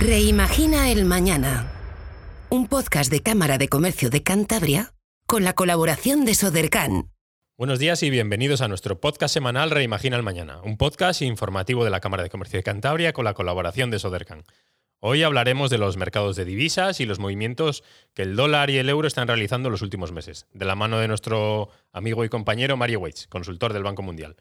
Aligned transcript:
Reimagina 0.00 0.90
el 0.90 1.04
Mañana. 1.04 1.70
Un 2.48 2.68
podcast 2.68 3.12
de 3.12 3.20
Cámara 3.20 3.58
de 3.58 3.68
Comercio 3.68 4.08
de 4.08 4.22
Cantabria 4.22 4.94
con 5.26 5.44
la 5.44 5.52
colaboración 5.52 6.24
de 6.24 6.34
Sodercan. 6.34 7.10
Buenos 7.58 7.78
días 7.78 8.02
y 8.02 8.08
bienvenidos 8.08 8.62
a 8.62 8.68
nuestro 8.68 8.98
podcast 8.98 9.34
semanal 9.34 9.70
Reimagina 9.70 10.16
el 10.16 10.22
Mañana, 10.22 10.62
un 10.62 10.78
podcast 10.78 11.20
informativo 11.20 11.84
de 11.84 11.90
la 11.90 12.00
Cámara 12.00 12.22
de 12.22 12.30
Comercio 12.30 12.58
de 12.58 12.62
Cantabria 12.62 13.12
con 13.12 13.26
la 13.26 13.34
colaboración 13.34 13.90
de 13.90 13.98
Sodercan. 13.98 14.44
Hoy 15.00 15.22
hablaremos 15.22 15.68
de 15.68 15.76
los 15.76 15.98
mercados 15.98 16.34
de 16.34 16.46
divisas 16.46 17.00
y 17.00 17.04
los 17.04 17.18
movimientos 17.18 17.84
que 18.14 18.22
el 18.22 18.36
dólar 18.36 18.70
y 18.70 18.78
el 18.78 18.88
euro 18.88 19.06
están 19.06 19.28
realizando 19.28 19.68
en 19.68 19.72
los 19.72 19.82
últimos 19.82 20.12
meses, 20.12 20.46
de 20.54 20.64
la 20.64 20.76
mano 20.76 20.98
de 20.98 21.08
nuestro 21.08 21.68
amigo 21.92 22.24
y 22.24 22.30
compañero 22.30 22.78
Mario 22.78 23.00
Waits, 23.00 23.26
consultor 23.26 23.74
del 23.74 23.82
Banco 23.82 24.00
Mundial. 24.00 24.36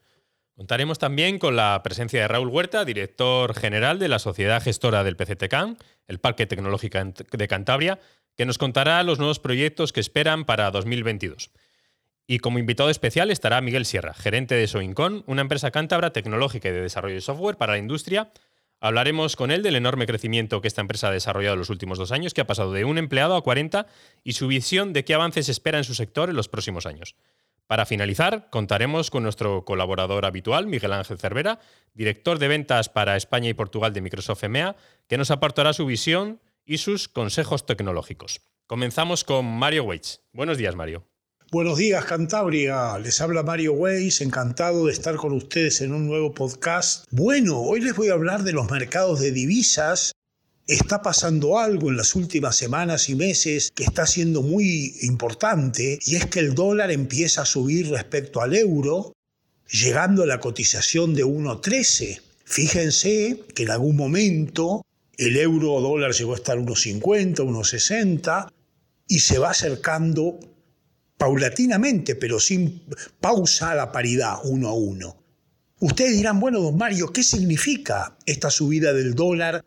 Contaremos 0.59 0.99
también 0.99 1.39
con 1.39 1.55
la 1.55 1.79
presencia 1.83 2.19
de 2.19 2.27
Raúl 2.27 2.49
Huerta, 2.49 2.83
director 2.83 3.55
general 3.55 3.97
de 3.97 4.09
la 4.09 4.19
Sociedad 4.19 4.61
Gestora 4.61 5.05
del 5.05 5.15
PCTCAN, 5.15 5.77
el 6.09 6.19
Parque 6.19 6.47
Tecnológico 6.47 6.97
de 6.99 7.47
Cantabria, 7.47 7.97
que 8.35 8.45
nos 8.45 8.57
contará 8.57 9.01
los 9.03 9.19
nuevos 9.19 9.39
proyectos 9.39 9.93
que 9.93 10.01
esperan 10.01 10.43
para 10.43 10.69
2022. 10.69 11.51
Y 12.27 12.39
como 12.39 12.59
invitado 12.59 12.89
especial 12.89 13.31
estará 13.31 13.61
Miguel 13.61 13.85
Sierra, 13.85 14.13
gerente 14.13 14.55
de 14.55 14.67
Soincon, 14.67 15.23
una 15.27 15.39
empresa 15.43 15.71
cántabra 15.71 16.11
tecnológica 16.11 16.67
y 16.67 16.73
de 16.73 16.81
desarrollo 16.81 17.15
de 17.15 17.21
software 17.21 17.55
para 17.55 17.71
la 17.71 17.79
industria 17.79 18.29
Hablaremos 18.81 19.35
con 19.35 19.51
él 19.51 19.61
del 19.61 19.75
enorme 19.75 20.07
crecimiento 20.07 20.61
que 20.61 20.69
esta 20.69 20.79
empresa 20.79 21.09
ha 21.09 21.11
desarrollado 21.11 21.53
en 21.53 21.59
los 21.59 21.69
últimos 21.69 21.97
dos 21.97 22.13
años, 22.13 22.33
que 22.33 22.41
ha 22.41 22.47
pasado 22.47 22.71
de 22.71 22.85
un 22.85 22.97
empleado 22.97 23.35
a 23.35 23.43
40, 23.43 23.87
y 24.23 24.33
su 24.33 24.47
visión 24.47 24.93
de 24.93 25.03
qué 25.03 25.13
avances 25.13 25.49
espera 25.49 25.77
en 25.77 25.83
su 25.83 25.95
sector 25.95 26.29
en 26.29 26.37
los 26.37 26.47
próximos 26.47 26.85
años. 26.85 27.15
Para 27.69 27.85
finalizar, 27.85 28.47
contaremos 28.49 29.11
con 29.11 29.21
nuestro 29.21 29.63
colaborador 29.63 30.25
habitual, 30.25 30.65
Miguel 30.65 30.91
Ángel 30.91 31.19
Cervera, 31.19 31.59
director 31.93 32.39
de 32.39 32.47
ventas 32.47 32.89
para 32.89 33.15
España 33.15 33.47
y 33.47 33.53
Portugal 33.53 33.93
de 33.93 34.01
Microsoft 34.01 34.43
EMEA, 34.43 34.75
que 35.07 35.19
nos 35.19 35.29
aportará 35.29 35.71
su 35.73 35.85
visión 35.85 36.41
y 36.65 36.79
sus 36.79 37.07
consejos 37.07 37.67
tecnológicos. 37.67 38.41
Comenzamos 38.65 39.23
con 39.23 39.45
Mario 39.45 39.83
Waits. 39.83 40.21
Buenos 40.33 40.57
días, 40.57 40.73
Mario. 40.73 41.05
Buenos 41.51 41.77
días, 41.77 42.05
Cantabria. 42.05 42.97
Les 42.97 43.21
habla 43.21 43.43
Mario 43.43 43.73
Weiss, 43.73 44.21
encantado 44.21 44.87
de 44.87 44.91
estar 44.91 45.17
con 45.17 45.33
ustedes 45.33 45.81
en 45.81 45.93
un 45.93 46.07
nuevo 46.07 46.33
podcast. 46.33 47.05
Bueno, 47.11 47.59
hoy 47.59 47.81
les 47.81 47.95
voy 47.95 48.09
a 48.09 48.13
hablar 48.13 48.41
de 48.41 48.53
los 48.53 48.71
mercados 48.71 49.19
de 49.19 49.31
divisas. 49.31 50.11
Está 50.69 51.01
pasando 51.01 51.57
algo 51.57 51.89
en 51.89 51.97
las 51.97 52.13
últimas 52.13 52.55
semanas 52.55 53.09
y 53.09 53.15
meses 53.15 53.71
que 53.73 53.83
está 53.83 54.05
siendo 54.05 54.43
muy 54.43 54.97
importante 55.01 55.97
y 56.05 56.15
es 56.15 56.27
que 56.27 56.41
el 56.41 56.53
dólar 56.53 56.91
empieza 56.91 57.41
a 57.41 57.45
subir 57.45 57.89
respecto 57.89 58.39
al 58.39 58.55
euro, 58.55 59.13
llegando 59.67 60.21
a 60.21 60.27
la 60.27 60.39
cotización 60.39 61.15
de 61.15 61.25
1.13. 61.25 62.21
Fíjense 62.45 63.45
que 63.55 63.63
en 63.63 63.71
algún 63.71 63.95
momento 63.95 64.85
el 65.17 65.37
euro 65.37 65.81
dólar 65.81 66.11
llegó 66.11 66.33
a 66.33 66.35
estar 66.35 66.59
1.50, 66.59 67.37
1.60 67.37 68.51
y 69.07 69.21
se 69.21 69.39
va 69.39 69.49
acercando 69.49 70.39
paulatinamente, 71.17 72.13
pero 72.13 72.39
sin 72.39 72.83
pausa 73.19 73.71
a 73.71 73.75
la 73.75 73.91
paridad 73.91 74.35
uno 74.43 74.69
a 74.69 74.73
uno. 74.75 75.17
Ustedes 75.79 76.15
dirán, 76.15 76.39
bueno, 76.39 76.59
don 76.59 76.77
Mario, 76.77 77.11
¿qué 77.11 77.23
significa 77.23 78.19
esta 78.27 78.51
subida 78.51 78.93
del 78.93 79.15
dólar 79.15 79.65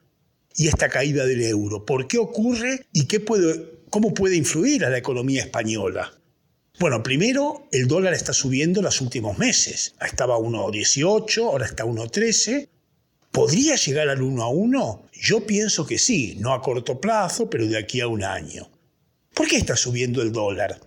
y 0.57 0.69
esta 0.69 0.89
caída 0.89 1.27
del 1.27 1.43
euro? 1.43 1.85
¿Por 1.85 2.07
qué 2.07 2.19
ocurre 2.19 2.87
y 2.93 3.07
qué 3.07 3.21
puede, 3.21 3.81
cómo 3.91 4.15
puede 4.15 4.37
influir 4.37 4.85
a 4.85 4.91
la 4.91 4.99
economía 4.99 5.43
española? 5.43 6.13
Bueno, 6.79 7.03
primero, 7.03 7.69
el 7.71 7.87
dólar 7.87 8.15
está 8.15 8.33
subiendo 8.33 8.81
en 8.81 8.85
los 8.85 9.01
últimos 9.01 9.39
meses. 9.39 9.95
Estaba 10.01 10.35
a 10.35 10.39
1,18, 10.39 11.45
ahora 11.45 11.67
está 11.67 11.85
a 11.85 11.87
1,13. 11.87 12.69
¿Podría 13.31 13.77
llegar 13.77 14.09
al 14.09 14.23
1 14.23 14.43
a 14.43 14.49
1? 14.49 15.03
Yo 15.13 15.47
pienso 15.47 15.87
que 15.87 15.99
sí, 15.99 16.37
no 16.41 16.53
a 16.53 16.61
corto 16.61 17.01
plazo, 17.01 17.49
pero 17.49 17.67
de 17.67 17.79
aquí 17.79 18.01
a 18.01 18.09
un 18.09 18.25
año. 18.25 18.69
¿Por 19.35 19.49
qué 19.49 19.57
está 19.57 19.77
subiendo 19.77 20.23
el 20.23 20.33
dólar? 20.33 20.81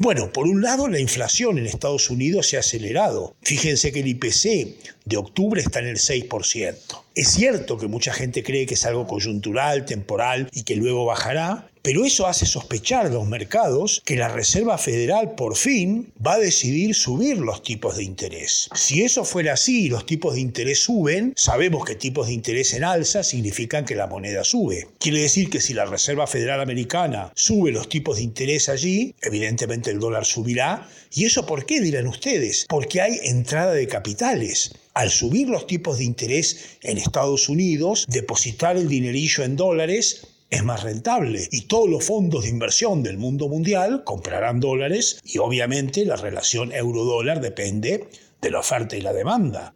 Bueno, 0.00 0.32
por 0.32 0.46
un 0.46 0.62
lado, 0.62 0.86
la 0.86 1.00
inflación 1.00 1.58
en 1.58 1.66
Estados 1.66 2.08
Unidos 2.08 2.46
se 2.48 2.56
ha 2.56 2.60
acelerado. 2.60 3.34
Fíjense 3.42 3.90
que 3.90 3.98
el 3.98 4.06
IPC 4.06 4.76
de 5.04 5.16
octubre 5.16 5.60
está 5.60 5.80
en 5.80 5.88
el 5.88 5.96
6%. 5.96 6.76
Es 7.16 7.28
cierto 7.30 7.78
que 7.78 7.88
mucha 7.88 8.12
gente 8.12 8.44
cree 8.44 8.64
que 8.64 8.74
es 8.74 8.86
algo 8.86 9.08
coyuntural, 9.08 9.86
temporal 9.86 10.48
y 10.52 10.62
que 10.62 10.76
luego 10.76 11.04
bajará, 11.04 11.68
pero 11.88 12.04
eso 12.04 12.26
hace 12.26 12.44
sospechar 12.44 13.10
los 13.10 13.26
mercados 13.26 14.02
que 14.04 14.14
la 14.14 14.28
Reserva 14.28 14.76
Federal 14.76 15.34
por 15.36 15.56
fin 15.56 16.12
va 16.22 16.34
a 16.34 16.38
decidir 16.38 16.94
subir 16.94 17.38
los 17.38 17.62
tipos 17.62 17.96
de 17.96 18.04
interés. 18.04 18.68
Si 18.74 19.02
eso 19.02 19.24
fuera 19.24 19.54
así 19.54 19.86
y 19.86 19.88
los 19.88 20.04
tipos 20.04 20.34
de 20.34 20.42
interés 20.42 20.80
suben, 20.80 21.32
sabemos 21.34 21.86
que 21.86 21.94
tipos 21.94 22.26
de 22.26 22.34
interés 22.34 22.74
en 22.74 22.84
alza 22.84 23.22
significan 23.22 23.86
que 23.86 23.94
la 23.94 24.06
moneda 24.06 24.44
sube. 24.44 24.86
Quiere 24.98 25.22
decir 25.22 25.48
que 25.48 25.62
si 25.62 25.72
la 25.72 25.86
Reserva 25.86 26.26
Federal 26.26 26.60
Americana 26.60 27.32
sube 27.34 27.72
los 27.72 27.88
tipos 27.88 28.18
de 28.18 28.24
interés 28.24 28.68
allí, 28.68 29.14
evidentemente 29.22 29.90
el 29.90 29.98
dólar 29.98 30.26
subirá. 30.26 30.86
¿Y 31.10 31.24
eso 31.24 31.46
por 31.46 31.64
qué 31.64 31.80
dirán 31.80 32.06
ustedes? 32.06 32.66
Porque 32.68 33.00
hay 33.00 33.18
entrada 33.22 33.72
de 33.72 33.88
capitales 33.88 34.72
al 34.92 35.10
subir 35.10 35.48
los 35.48 35.66
tipos 35.68 35.98
de 35.98 36.04
interés 36.04 36.76
en 36.82 36.98
Estados 36.98 37.48
Unidos, 37.48 38.04
depositar 38.08 38.76
el 38.76 38.88
dinerillo 38.88 39.44
en 39.44 39.54
dólares 39.54 40.26
es 40.50 40.64
más 40.64 40.82
rentable 40.82 41.48
y 41.50 41.62
todos 41.62 41.88
los 41.88 42.04
fondos 42.04 42.44
de 42.44 42.50
inversión 42.50 43.02
del 43.02 43.18
mundo 43.18 43.48
mundial 43.48 44.02
comprarán 44.04 44.60
dólares 44.60 45.20
y 45.24 45.38
obviamente 45.38 46.04
la 46.04 46.16
relación 46.16 46.72
euro-dólar 46.72 47.40
depende 47.40 48.08
de 48.40 48.50
la 48.50 48.60
oferta 48.60 48.96
y 48.96 49.02
la 49.02 49.12
demanda. 49.12 49.74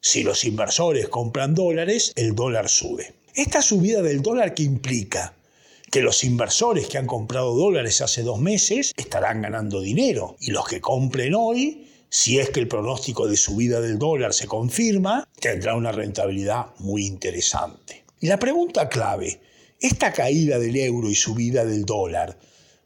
Si 0.00 0.22
los 0.22 0.44
inversores 0.44 1.08
compran 1.08 1.54
dólares, 1.54 2.12
el 2.16 2.34
dólar 2.34 2.68
sube. 2.68 3.14
Esta 3.34 3.62
subida 3.62 4.02
del 4.02 4.22
dólar 4.22 4.54
que 4.54 4.62
implica 4.62 5.34
que 5.90 6.02
los 6.02 6.24
inversores 6.24 6.86
que 6.86 6.98
han 6.98 7.06
comprado 7.06 7.54
dólares 7.54 8.00
hace 8.00 8.22
dos 8.22 8.38
meses 8.38 8.92
estarán 8.96 9.42
ganando 9.42 9.80
dinero 9.80 10.36
y 10.40 10.50
los 10.52 10.66
que 10.66 10.80
compren 10.80 11.34
hoy, 11.34 11.88
si 12.08 12.38
es 12.38 12.50
que 12.50 12.60
el 12.60 12.68
pronóstico 12.68 13.26
de 13.26 13.36
subida 13.36 13.80
del 13.80 13.98
dólar 13.98 14.34
se 14.34 14.46
confirma, 14.46 15.28
tendrá 15.40 15.74
una 15.74 15.92
rentabilidad 15.92 16.66
muy 16.78 17.06
interesante. 17.06 18.04
Y 18.20 18.26
la 18.26 18.38
pregunta 18.38 18.88
clave, 18.88 19.40
¿Esta 19.80 20.12
caída 20.12 20.58
del 20.58 20.76
euro 20.76 21.08
y 21.08 21.14
subida 21.14 21.64
del 21.64 21.86
dólar 21.86 22.38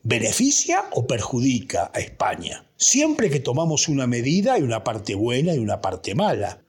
beneficia 0.05 0.85
o 0.93 1.09
perjudica 1.09 1.91
a 1.93 1.99
España? 1.99 2.71
Siempre 2.77 3.31
que 3.31 3.41
tomamos 3.41 3.89
una 3.89 4.07
medida 4.07 4.55
hay 4.55 4.63
una 4.63 4.85
parte 4.85 5.17
buena 5.17 5.53
y 5.57 5.59
una 5.59 5.81
parte 5.81 6.15
mala. 6.15 6.63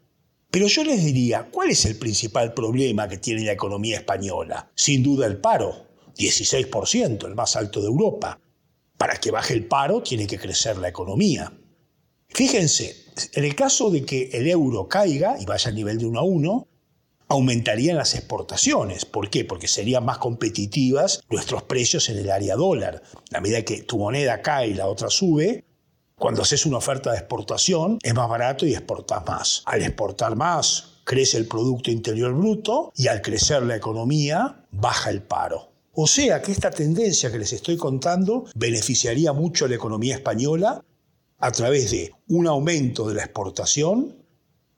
Pero 0.49 0.65
yo 0.65 0.83
les 0.83 1.05
diría, 1.05 1.47
¿cuál 1.51 1.69
es 1.69 1.85
el 1.85 1.97
principal 1.97 2.55
problema 2.55 3.07
que 3.07 3.19
tiene 3.19 3.43
la 3.43 3.51
economía 3.51 3.97
española? 3.97 4.71
Sin 4.73 5.03
duda 5.03 5.27
el 5.27 5.37
paro, 5.37 5.85
16%, 6.17 7.27
el 7.27 7.35
más 7.35 7.55
alto 7.55 7.79
de 7.79 7.87
Europa. 7.87 8.39
Para 8.97 9.17
que 9.17 9.29
baje 9.29 9.53
el 9.53 9.67
paro 9.67 10.01
tiene 10.01 10.25
que 10.25 10.39
crecer 10.39 10.79
la 10.79 10.89
economía. 10.89 11.53
Fíjense, 12.29 12.95
en 13.33 13.45
el 13.45 13.53
caso 13.53 13.91
de 13.91 14.03
que 14.03 14.31
el 14.33 14.47
euro 14.47 14.87
caiga 14.87 15.37
y 15.39 15.45
vaya 15.45 15.69
a 15.69 15.73
nivel 15.73 15.99
de 15.99 16.07
1 16.07 16.19
a 16.19 16.23
1, 16.23 16.67
aumentarían 17.27 17.97
las 17.97 18.15
exportaciones. 18.15 19.05
¿Por 19.05 19.29
qué? 19.29 19.45
Porque 19.45 19.67
serían 19.67 20.05
más 20.05 20.17
competitivas 20.17 21.21
nuestros 21.29 21.63
precios 21.63 22.09
en 22.09 22.17
el 22.17 22.29
área 22.29 22.55
dólar. 22.55 23.01
A 23.33 23.41
medida 23.41 23.63
que 23.63 23.83
tu 23.83 23.97
moneda 23.97 24.41
cae 24.41 24.69
y 24.69 24.73
la 24.73 24.87
otra 24.87 25.09
sube, 25.09 25.65
cuando 26.17 26.43
haces 26.43 26.65
una 26.65 26.77
oferta 26.77 27.11
de 27.11 27.17
exportación 27.17 27.99
es 28.01 28.13
más 28.13 28.29
barato 28.29 28.65
y 28.65 28.73
exportas 28.73 29.25
más. 29.25 29.63
Al 29.65 29.81
exportar 29.81 30.35
más, 30.35 30.99
crece 31.03 31.37
el 31.37 31.47
Producto 31.47 31.91
Interior 31.91 32.33
Bruto 32.33 32.91
y 32.95 33.07
al 33.07 33.21
crecer 33.21 33.63
la 33.63 33.75
economía, 33.75 34.65
baja 34.71 35.09
el 35.09 35.21
paro. 35.21 35.71
O 35.93 36.07
sea 36.07 36.41
que 36.41 36.51
esta 36.51 36.71
tendencia 36.71 37.31
que 37.31 37.39
les 37.39 37.53
estoy 37.53 37.77
contando 37.77 38.45
beneficiaría 38.55 39.33
mucho 39.33 39.65
a 39.65 39.67
la 39.67 39.75
economía 39.75 40.15
española 40.15 40.83
a 41.37 41.51
través 41.51 41.91
de 41.91 42.11
un 42.27 42.47
aumento 42.47 43.07
de 43.07 43.15
la 43.15 43.23
exportación, 43.23 44.15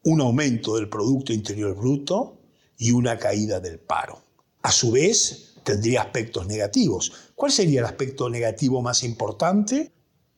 un 0.04 0.22
aumento 0.22 0.76
del 0.76 0.90
Producto 0.90 1.34
Interior 1.34 1.76
Bruto 1.76 2.37
y 2.78 2.92
una 2.92 3.18
caída 3.18 3.60
del 3.60 3.80
paro. 3.80 4.22
A 4.62 4.72
su 4.72 4.92
vez, 4.92 5.56
tendría 5.64 6.02
aspectos 6.02 6.48
negativos. 6.48 7.12
¿Cuál 7.36 7.52
sería 7.52 7.80
el 7.82 7.86
aspecto 7.86 8.30
negativo 8.30 8.82
más 8.82 9.04
importante? 9.04 9.92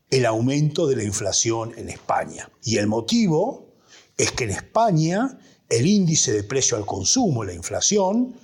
El 0.09 0.25
aumento 0.25 0.87
de 0.87 0.95
la 0.95 1.03
inflación 1.03 1.73
en 1.77 1.89
España. 1.89 2.49
Y 2.63 2.77
el 2.77 2.87
motivo 2.87 3.75
es 4.17 4.31
que 4.31 4.45
en 4.45 4.51
España 4.51 5.39
el 5.69 5.85
índice 5.85 6.33
de 6.33 6.43
precio 6.43 6.77
al 6.77 6.85
consumo, 6.85 7.43
la 7.43 7.53
inflación, 7.53 8.35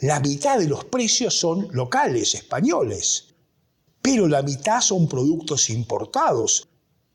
la 0.00 0.20
mitad 0.20 0.58
de 0.58 0.68
los 0.68 0.84
precios 0.84 1.34
son 1.34 1.68
locales, 1.72 2.36
españoles, 2.36 3.34
pero 4.00 4.28
la 4.28 4.42
mitad 4.42 4.80
son 4.80 5.08
productos 5.08 5.70
importados 5.70 6.68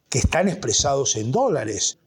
que 0.10 0.20
están 0.20 0.50
expresados 0.50 1.16
en 1.16 1.32
dólares 1.32 1.98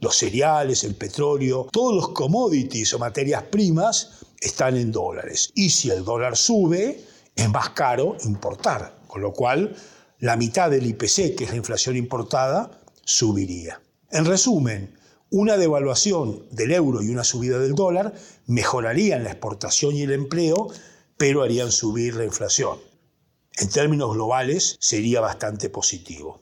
los 0.00 0.16
cereales, 0.16 0.84
el 0.84 0.94
petróleo, 0.94 1.68
todos 1.72 1.94
los 1.94 2.08
commodities 2.10 2.94
o 2.94 2.98
materias 2.98 3.42
primas 3.44 4.10
están 4.40 4.76
en 4.76 4.92
dólares. 4.92 5.50
Y 5.54 5.70
si 5.70 5.90
el 5.90 6.04
dólar 6.04 6.36
sube, 6.36 7.04
es 7.34 7.48
más 7.50 7.70
caro 7.70 8.16
importar, 8.24 9.00
con 9.06 9.22
lo 9.22 9.32
cual 9.32 9.74
la 10.20 10.36
mitad 10.36 10.70
del 10.70 10.86
IPC, 10.86 11.36
que 11.36 11.44
es 11.44 11.50
la 11.50 11.56
inflación 11.56 11.96
importada, 11.96 12.70
subiría. 13.04 13.80
En 14.10 14.24
resumen, 14.24 14.96
Una 15.30 15.58
devaluación 15.58 16.46
del 16.50 16.72
euro 16.72 17.02
y 17.02 17.10
una 17.10 17.22
subida 17.22 17.58
del 17.58 17.74
dólar 17.74 18.14
mejorarían 18.46 19.24
la 19.24 19.32
exportación 19.32 19.94
y 19.94 20.02
el 20.02 20.12
empleo, 20.12 20.68
pero 21.18 21.42
harían 21.42 21.70
subir 21.70 22.14
la 22.16 22.24
inflación. 22.24 22.78
En 23.58 23.68
términos 23.68 24.14
globales 24.14 24.78
sería 24.80 25.20
bastante 25.20 25.68
positivo. 25.68 26.40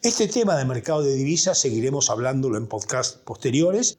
Este 0.00 0.28
tema 0.28 0.56
de 0.56 0.64
mercado 0.64 1.02
de 1.02 1.12
divisas 1.12 1.58
seguiremos 1.58 2.08
hablándolo 2.08 2.56
en 2.56 2.68
podcasts 2.68 3.18
posteriores, 3.24 3.98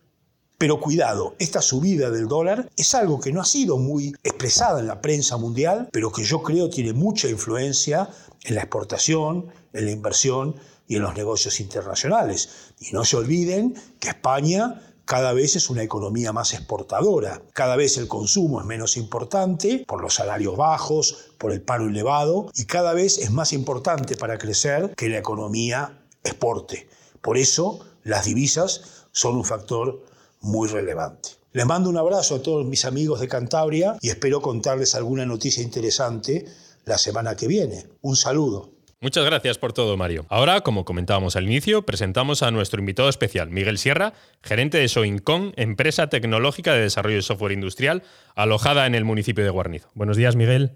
pero 0.57 0.79
cuidado, 0.79 1.35
esta 1.39 1.61
subida 1.61 2.09
del 2.09 2.29
dólar 2.29 2.69
es 2.77 2.95
algo 2.95 3.19
que 3.19 3.33
no 3.33 3.41
ha 3.41 3.45
sido 3.45 3.77
muy 3.77 4.15
expresada 4.23 4.79
en 4.79 4.87
la 4.87 5.01
prensa 5.01 5.35
mundial, 5.35 5.89
pero 5.91 6.13
que 6.13 6.23
yo 6.23 6.41
creo 6.41 6.69
tiene 6.69 6.93
mucha 6.93 7.27
influencia 7.27 8.09
en 8.45 8.55
la 8.55 8.61
exportación, 8.61 9.47
en 9.73 9.85
la 9.85 9.91
inversión 9.91 10.55
y 10.87 10.95
en 10.95 11.01
los 11.01 11.15
negocios 11.15 11.59
internacionales. 11.59 12.47
Y 12.79 12.93
no 12.93 13.03
se 13.03 13.17
olviden 13.17 13.75
que 13.99 14.07
España 14.07 14.88
cada 15.09 15.33
vez 15.33 15.55
es 15.55 15.71
una 15.71 15.81
economía 15.81 16.31
más 16.33 16.53
exportadora, 16.53 17.41
cada 17.53 17.75
vez 17.75 17.97
el 17.97 18.07
consumo 18.07 18.59
es 18.59 18.67
menos 18.67 18.95
importante 18.95 19.83
por 19.87 20.03
los 20.03 20.13
salarios 20.13 20.55
bajos, 20.55 21.31
por 21.39 21.51
el 21.51 21.63
paro 21.63 21.87
elevado 21.87 22.51
y 22.53 22.65
cada 22.65 22.93
vez 22.93 23.17
es 23.17 23.31
más 23.31 23.51
importante 23.51 24.15
para 24.15 24.37
crecer 24.37 24.93
que 24.95 25.09
la 25.09 25.17
economía 25.17 26.05
exporte. 26.23 26.87
Por 27.21 27.39
eso 27.39 27.79
las 28.03 28.25
divisas 28.25 29.07
son 29.11 29.35
un 29.37 29.45
factor 29.45 30.05
muy 30.41 30.69
relevante. 30.69 31.29
Les 31.53 31.65
mando 31.65 31.89
un 31.89 31.97
abrazo 31.97 32.35
a 32.35 32.43
todos 32.43 32.67
mis 32.67 32.85
amigos 32.85 33.19
de 33.19 33.27
Cantabria 33.27 33.97
y 34.01 34.09
espero 34.09 34.43
contarles 34.43 34.93
alguna 34.93 35.25
noticia 35.25 35.63
interesante 35.63 36.45
la 36.85 36.99
semana 36.99 37.35
que 37.35 37.47
viene. 37.47 37.87
Un 38.01 38.15
saludo. 38.15 38.78
Muchas 39.01 39.23
gracias 39.23 39.57
por 39.57 39.71
todo, 39.71 39.95
Mario. 39.95 40.25
Ahora, 40.27 40.59
como 40.59 40.83
comentábamos 40.83 41.37
al 41.37 41.45
inicio, 41.45 41.85
presentamos 41.85 42.43
a 42.43 42.51
nuestro 42.51 42.81
invitado 42.81 43.07
especial, 43.07 43.49
Miguel 43.49 43.77
Sierra, 43.77 44.11
gerente 44.43 44.77
de 44.77 44.89
Soincon, 44.89 45.53
empresa 45.55 46.09
tecnológica 46.09 46.73
de 46.73 46.81
desarrollo 46.81 47.15
de 47.15 47.21
software 47.21 47.53
industrial, 47.53 48.03
alojada 48.35 48.87
en 48.87 48.95
el 48.95 49.05
municipio 49.05 49.45
de 49.45 49.51
Guarnizo. 49.51 49.89
Buenos 49.95 50.17
días, 50.17 50.35
Miguel. 50.35 50.71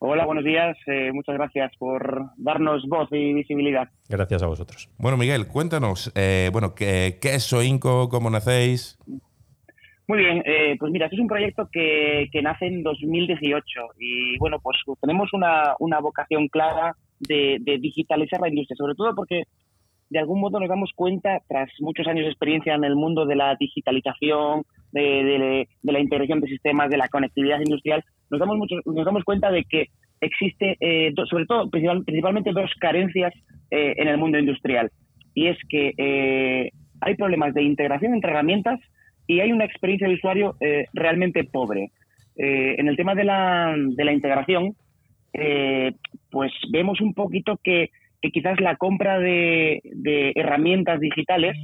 Hola, 0.00 0.26
buenos 0.26 0.42
días. 0.42 0.76
Eh, 0.88 1.12
muchas 1.12 1.36
gracias 1.36 1.70
por 1.78 2.30
darnos 2.38 2.88
voz 2.88 3.08
y 3.12 3.32
visibilidad. 3.34 3.88
Gracias 4.08 4.42
a 4.42 4.48
vosotros. 4.48 4.90
Bueno, 4.98 5.16
Miguel, 5.16 5.46
cuéntanos, 5.46 6.10
eh, 6.16 6.50
bueno, 6.52 6.74
¿qué, 6.74 7.16
es 7.22 7.44
Soinco? 7.44 8.08
¿Cómo 8.08 8.30
nacéis? 8.30 8.98
Muy 10.08 10.18
bien, 10.18 10.42
eh, 10.44 10.74
pues 10.76 10.90
mira, 10.90 11.06
este 11.06 11.14
es 11.14 11.22
un 11.22 11.28
proyecto 11.28 11.68
que, 11.70 12.28
nace 12.42 12.66
en 12.66 12.82
2018 12.82 13.62
y 14.00 14.36
bueno, 14.38 14.58
pues 14.60 14.76
tenemos 15.00 15.32
una, 15.32 15.76
una 15.78 16.00
vocación 16.00 16.48
clara 16.48 16.96
de, 17.28 17.78
digitalizar 17.80 18.40
la 18.40 18.48
industria, 18.48 18.76
sobre 18.76 18.94
todo 18.94 19.14
porque 19.14 19.44
de 20.10 20.18
algún 20.18 20.40
modo 20.40 20.60
nos 20.60 20.68
damos 20.68 20.90
cuenta, 20.94 21.40
tras 21.48 21.70
muchos 21.80 22.06
años 22.06 22.24
de 22.24 22.30
experiencia 22.30 22.74
en 22.74 22.84
el 22.84 22.96
mundo 22.96 23.24
de 23.24 23.36
la 23.36 23.56
digitalización, 23.58 24.62
de, 24.92 25.66
la 25.82 26.00
integración 26.00 26.40
de 26.40 26.48
sistemas, 26.48 26.90
de 26.90 26.98
la 26.98 27.08
conectividad 27.08 27.60
industrial, 27.60 28.04
nos 28.30 28.38
damos, 28.38 28.58
mucho, 28.58 28.76
nos 28.84 29.04
damos 29.06 29.24
cuenta 29.24 29.50
de 29.50 29.64
que 29.64 29.86
existe, 30.20 30.76
eh, 30.80 31.12
sobre 31.28 31.46
todo, 31.46 31.70
principalmente 31.70 32.52
dos 32.52 32.70
carencias 32.78 33.32
eh, 33.70 33.94
en 33.96 34.08
el 34.08 34.18
mundo 34.18 34.38
industrial. 34.38 34.90
Y 35.34 35.48
es 35.48 35.56
que 35.68 35.94
eh, 35.96 36.70
hay 37.00 37.14
problemas 37.16 37.54
de 37.54 37.62
integración 37.62 38.14
entre 38.14 38.30
herramientas 38.30 38.80
y 39.26 39.40
hay 39.40 39.50
una 39.50 39.64
experiencia 39.64 40.08
de 40.08 40.14
usuario 40.14 40.56
realmente 40.92 41.44
pobre. 41.44 41.90
en 42.36 42.88
el 42.88 42.96
tema 42.96 43.14
de 43.14 43.24
la, 43.24 43.74
de 43.76 44.04
la 44.04 44.12
integración, 44.12 44.74
eh, 45.32 45.92
pues 46.30 46.52
vemos 46.70 47.00
un 47.00 47.14
poquito 47.14 47.58
que, 47.62 47.90
quizás 48.32 48.60
la 48.60 48.76
compra 48.76 49.18
de, 49.18 49.80
herramientas 50.34 51.00
digitales 51.00 51.56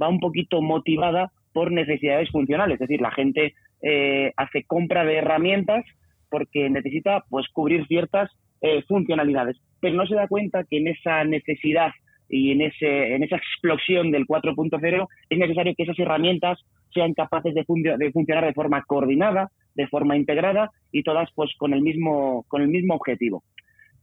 va 0.00 0.08
un 0.08 0.20
poquito 0.20 0.60
motivada 0.60 1.30
por 1.52 1.72
necesidades 1.72 2.30
funcionales, 2.30 2.80
es 2.80 2.88
decir, 2.88 3.00
la 3.00 3.10
gente 3.12 3.54
eh, 3.82 4.32
hace 4.36 4.64
compra 4.64 5.04
de 5.04 5.16
herramientas 5.16 5.84
porque 6.30 6.70
necesita 6.70 7.24
pues 7.28 7.46
cubrir 7.48 7.86
ciertas 7.86 8.30
eh, 8.60 8.82
funcionalidades, 8.86 9.56
pero 9.80 9.96
no 9.96 10.06
se 10.06 10.14
da 10.14 10.28
cuenta 10.28 10.64
que 10.64 10.78
en 10.78 10.88
esa 10.88 11.24
necesidad 11.24 11.90
y 12.28 12.52
en, 12.52 12.60
ese, 12.62 13.14
en 13.14 13.24
esa 13.24 13.36
explosión 13.36 14.12
del 14.12 14.26
4.0 14.26 15.08
es 15.28 15.38
necesario 15.38 15.74
que 15.76 15.82
esas 15.82 15.98
herramientas 15.98 16.58
sean 16.94 17.14
capaces 17.14 17.54
de, 17.54 17.64
de 17.98 18.12
funcionar 18.12 18.44
de 18.44 18.54
forma 18.54 18.82
coordinada, 18.84 19.50
de 19.74 19.86
forma 19.88 20.16
integrada 20.16 20.70
y 20.92 21.02
todas 21.02 21.28
pues 21.34 21.50
con 21.58 21.72
el 21.72 21.82
mismo, 21.82 22.44
con 22.48 22.62
el 22.62 22.68
mismo 22.68 22.94
objetivo. 22.94 23.42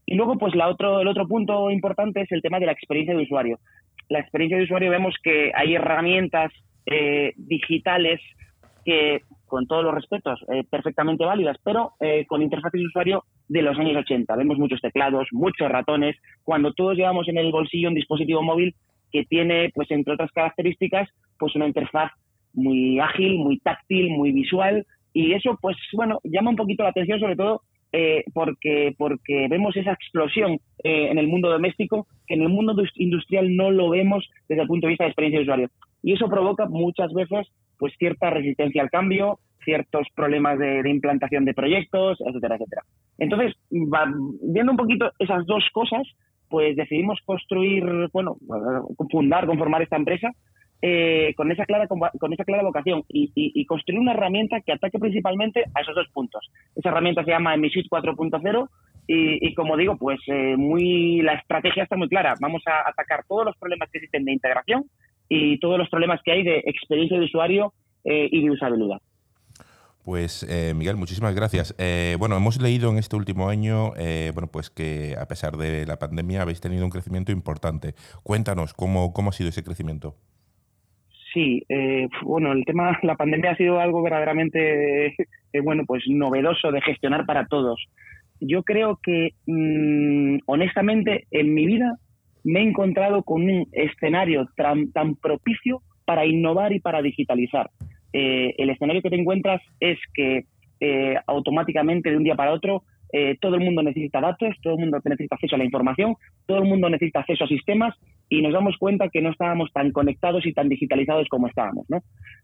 Y 0.06 0.16
luego, 0.16 0.38
pues 0.38 0.56
la 0.56 0.70
otro, 0.70 1.02
el 1.02 1.08
otro 1.08 1.28
punto 1.28 1.70
importante 1.70 2.22
es 2.22 2.32
el 2.32 2.42
tema 2.42 2.60
de 2.60 2.66
la 2.66 2.72
experiencia 2.72 3.14
de 3.14 3.24
usuario. 3.24 3.60
La 4.08 4.20
experiencia 4.20 4.58
de 4.58 4.64
usuario 4.64 4.90
vemos 4.90 5.14
que 5.22 5.52
hay 5.54 5.76
herramientas 5.76 6.52
eh, 6.86 7.34
digitales 7.36 8.22
que, 8.86 9.24
con 9.46 9.68
todos 9.68 9.84
los 9.84 9.94
respetos, 9.94 10.40
eh, 10.48 10.64
perfectamente 10.70 11.26
válidas, 11.26 11.58
pero 11.62 11.92
eh, 12.00 12.26
con 12.26 12.42
interfaces 12.42 12.80
de 12.80 12.88
usuario 12.88 13.26
de 13.50 13.62
los 13.62 13.78
años 13.78 13.98
80. 13.98 14.34
Vemos 14.38 14.58
muchos 14.58 14.80
teclados, 14.80 15.28
muchos 15.34 15.70
ratones, 15.70 16.16
cuando 16.44 16.72
todos 16.74 16.96
llevamos 16.96 17.28
en 17.28 17.38
el 17.38 17.52
bolsillo 17.52 17.90
un 17.90 17.96
dispositivo 17.96 18.42
móvil 18.42 18.76
que 19.12 19.26
tiene, 19.26 19.72
pues 19.76 19.92
entre 19.92 20.14
otras 20.14 20.32
características, 20.32 21.10
pues 21.38 21.54
una 21.56 21.68
interfaz 21.68 22.12
muy 22.54 23.00
ágil, 23.00 23.40
muy 23.40 23.60
táctil, 23.60 24.10
muy 24.12 24.32
visual, 24.32 24.86
y 25.18 25.34
eso, 25.34 25.58
pues 25.60 25.76
bueno, 25.94 26.20
llama 26.24 26.52
un 26.52 26.56
poquito 26.56 26.84
la 26.84 26.90
atención, 26.90 27.20
sobre 27.20 27.36
todo 27.36 27.64
eh, 27.92 28.24
porque, 28.36 28.94
porque 29.00 29.48
vemos 29.50 29.76
esa 29.76 29.94
explosión 29.94 30.60
eh, 30.84 31.08
en 31.10 31.18
el 31.18 31.28
mundo 31.28 31.50
doméstico 31.50 32.06
que 32.28 32.36
en 32.36 32.44
el 32.44 32.50
mundo 32.50 32.76
industrial 32.98 33.56
no 33.56 33.72
lo 33.72 33.90
vemos 33.90 34.30
desde 34.48 34.62
el 34.62 34.68
punto 34.68 34.86
de 34.86 34.92
vista 34.92 35.06
de 35.06 35.10
experiencia 35.10 35.40
de 35.40 35.44
usuario. 35.44 35.70
Y 36.04 36.14
eso 36.14 36.30
provoca 36.30 36.68
muchas 36.68 37.12
veces 37.14 37.48
pues 37.80 37.94
cierta 37.98 38.30
resistencia 38.30 38.84
al 38.84 38.92
cambio, 38.92 39.40
ciertos 39.66 40.06
problemas 40.16 40.60
de, 40.60 40.88
implantación 40.88 41.46
de 41.46 41.56
proyectos, 41.56 42.20
etcétera, 42.22 42.56
etcétera. 42.56 42.84
Entonces, 43.18 43.56
viendo 43.72 44.72
un 44.72 44.78
poquito 44.78 45.12
esas 45.18 45.48
dos 45.48 45.64
cosas, 45.74 46.04
pues 46.48 46.76
decidimos 46.76 47.20
construir, 47.26 47.84
bueno, 48.14 48.38
fundar, 49.10 49.48
conformar 49.48 49.82
esta 49.82 49.98
empresa 49.98 50.32
eh, 50.80 51.34
con 51.36 51.52
esa 51.52 51.66
clara 51.66 51.88
con 51.88 52.34
esa 52.34 52.44
clara 52.44 52.62
vocación 52.62 53.04
y, 53.10 53.66
construir 53.66 54.00
una 54.00 54.14
herramienta 54.14 54.62
que 54.62 54.74
ataque 54.74 55.00
principalmente 55.00 55.64
a 55.74 55.82
esos 55.82 55.96
dos 55.96 56.08
puntos. 56.14 56.48
Esa 56.76 56.90
herramienta 56.90 57.24
se 57.24 57.32
llama 57.32 57.56
Emisit 57.56 57.88
4.0 57.90 58.70
y, 59.08 59.54
como 59.56 59.76
digo, 59.76 59.98
pues 59.98 60.20
eh, 60.28 60.56
muy 60.56 61.22
la 61.22 61.34
estrategia 61.34 61.84
está 61.84 61.98
muy 61.98 62.08
clara. 62.10 62.36
Vamos 62.40 62.62
a 62.68 62.88
atacar 62.88 63.26
todos 63.28 63.46
los 63.46 63.58
problemas 63.58 63.90
que 63.90 63.98
existen 63.98 64.26
de 64.26 64.34
integración 64.34 64.86
y 65.28 65.60
todos 65.60 65.80
los 65.80 65.90
problemas 65.90 66.22
que 66.24 66.32
hay 66.32 66.44
de 66.44 66.60
experiencia 66.66 67.18
de 67.18 67.26
usuario 67.26 67.74
eh, 68.04 68.30
y 68.32 68.44
de 68.44 68.52
usabilidad. 68.52 69.02
Pues 70.06 70.48
Miguel, 70.74 70.96
muchísimas 70.96 71.36
gracias. 71.36 71.76
bueno, 72.18 72.38
hemos 72.38 72.62
leído 72.62 72.90
en 72.92 72.98
este 72.98 73.18
último 73.18 73.50
año, 73.50 73.92
bueno, 74.34 74.48
pues 74.50 74.70
que 74.70 75.16
a 75.20 75.28
pesar 75.28 75.58
de 75.58 75.86
la 75.86 76.00
pandemia 76.00 76.44
habéis 76.44 76.62
tenido 76.62 76.86
un 76.86 76.92
crecimiento 76.92 77.34
importante. 77.34 77.94
Cuéntanos 78.24 78.74
cómo, 78.74 79.12
cómo 79.12 79.32
ha 79.32 79.34
sido 79.34 79.50
ese 79.50 79.64
crecimiento. 79.64 80.16
Sí, 81.34 81.64
eh, 81.68 82.08
bueno, 82.24 82.52
el 82.52 82.64
tema, 82.66 82.98
la 83.04 83.16
pandemia 83.16 83.52
ha 83.52 83.58
sido 83.58 83.80
algo 83.80 84.02
verdaderamente, 84.02 85.08
eh, 85.54 85.60
bueno, 85.64 85.84
pues 85.86 86.04
novedoso 86.08 86.72
de 86.72 86.82
gestionar 86.82 87.26
para 87.26 87.48
todos. 87.48 87.84
Yo 88.40 88.64
creo 88.64 89.00
que, 89.02 89.32
mm, 89.46 90.40
honestamente, 90.46 91.26
en 91.32 91.54
mi 91.54 91.66
vida 91.66 91.96
me 92.44 92.60
he 92.60 92.64
encontrado 92.64 93.24
con 93.24 93.44
un 93.44 93.68
escenario 93.72 94.48
tan, 94.56 95.16
propicio 95.16 95.82
para 96.06 96.26
innovar 96.26 96.72
y 96.72 96.80
para 96.80 97.02
digitalizar. 97.02 97.70
Eh, 98.14 98.54
el 98.58 98.70
escenario 98.70 99.02
que 99.02 99.10
te 99.10 99.20
encuentras 99.20 99.62
es 99.80 100.00
que 100.14 100.46
automáticamente 101.26 102.12
de 102.12 102.18
un 102.18 102.24
día 102.24 102.36
para 102.36 102.54
otro 102.54 102.84
eh, 103.14 103.38
todo 103.40 103.56
el 103.56 103.62
mundo 103.64 103.82
necesita 103.84 104.20
datos, 104.20 104.56
todo 104.62 104.74
el 104.74 104.82
mundo 104.82 105.00
necesita 105.04 105.36
acceso 105.36 105.56
a 105.56 105.60
la 105.60 105.66
información, 105.66 106.16
todo 106.46 106.58
el 106.58 106.66
mundo 106.66 106.90
necesita 106.90 107.22
acceso 107.22 107.46
a 107.46 107.48
sistemas 107.48 107.96
y 108.30 108.42
nos 108.42 108.54
damos 108.54 108.76
cuenta 108.78 109.10
que 109.10 109.22
no 109.22 109.32
estábamos 109.32 109.72
tan 109.72 109.92
conectados 109.92 110.46
y 110.46 110.54
tan 110.54 110.68
digitalizados 110.68 111.28
como 111.30 111.48
estábamos, 111.48 111.86
¿no? 111.90 112.02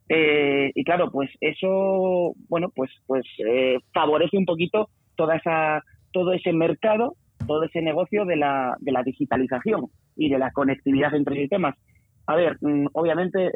Eh, 0.08 0.72
y 0.74 0.84
claro, 0.84 1.12
pues 1.12 1.30
eso, 1.42 2.34
bueno, 2.48 2.70
pues, 2.74 2.92
pues 3.08 3.26
eh, 3.46 3.80
favorece 3.94 4.38
un 4.38 4.46
poquito 4.46 4.90
toda 5.16 5.36
esa, 5.36 5.84
todo 6.12 6.32
ese 6.32 6.54
mercado, 6.54 7.16
todo 7.46 7.64
ese 7.64 7.82
negocio 7.82 8.24
de 8.26 8.38
la, 8.38 8.76
de 8.80 8.92
la 8.94 9.04
digitalización 9.04 9.88
y 10.16 10.30
de 10.30 10.40
la 10.40 10.52
conectividad 10.52 11.14
entre 11.14 11.36
sistemas. 11.36 11.76
A 12.26 12.36
ver, 12.36 12.58
mm, 12.62 12.88
obviamente 12.94 13.52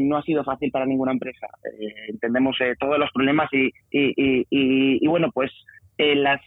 no 0.00 0.18
ha 0.18 0.22
sido 0.22 0.44
fácil 0.44 0.70
para 0.70 0.84
ninguna 0.84 1.12
empresa. 1.12 1.46
entendemos 2.08 2.58
todos 2.78 2.98
los 2.98 3.10
problemas 3.10 3.48
y, 3.54 3.72
y, 3.90 4.46
y, 4.50 5.06
bueno, 5.06 5.30
pues 5.32 5.50
eh, 5.98 6.14
las 6.14 6.40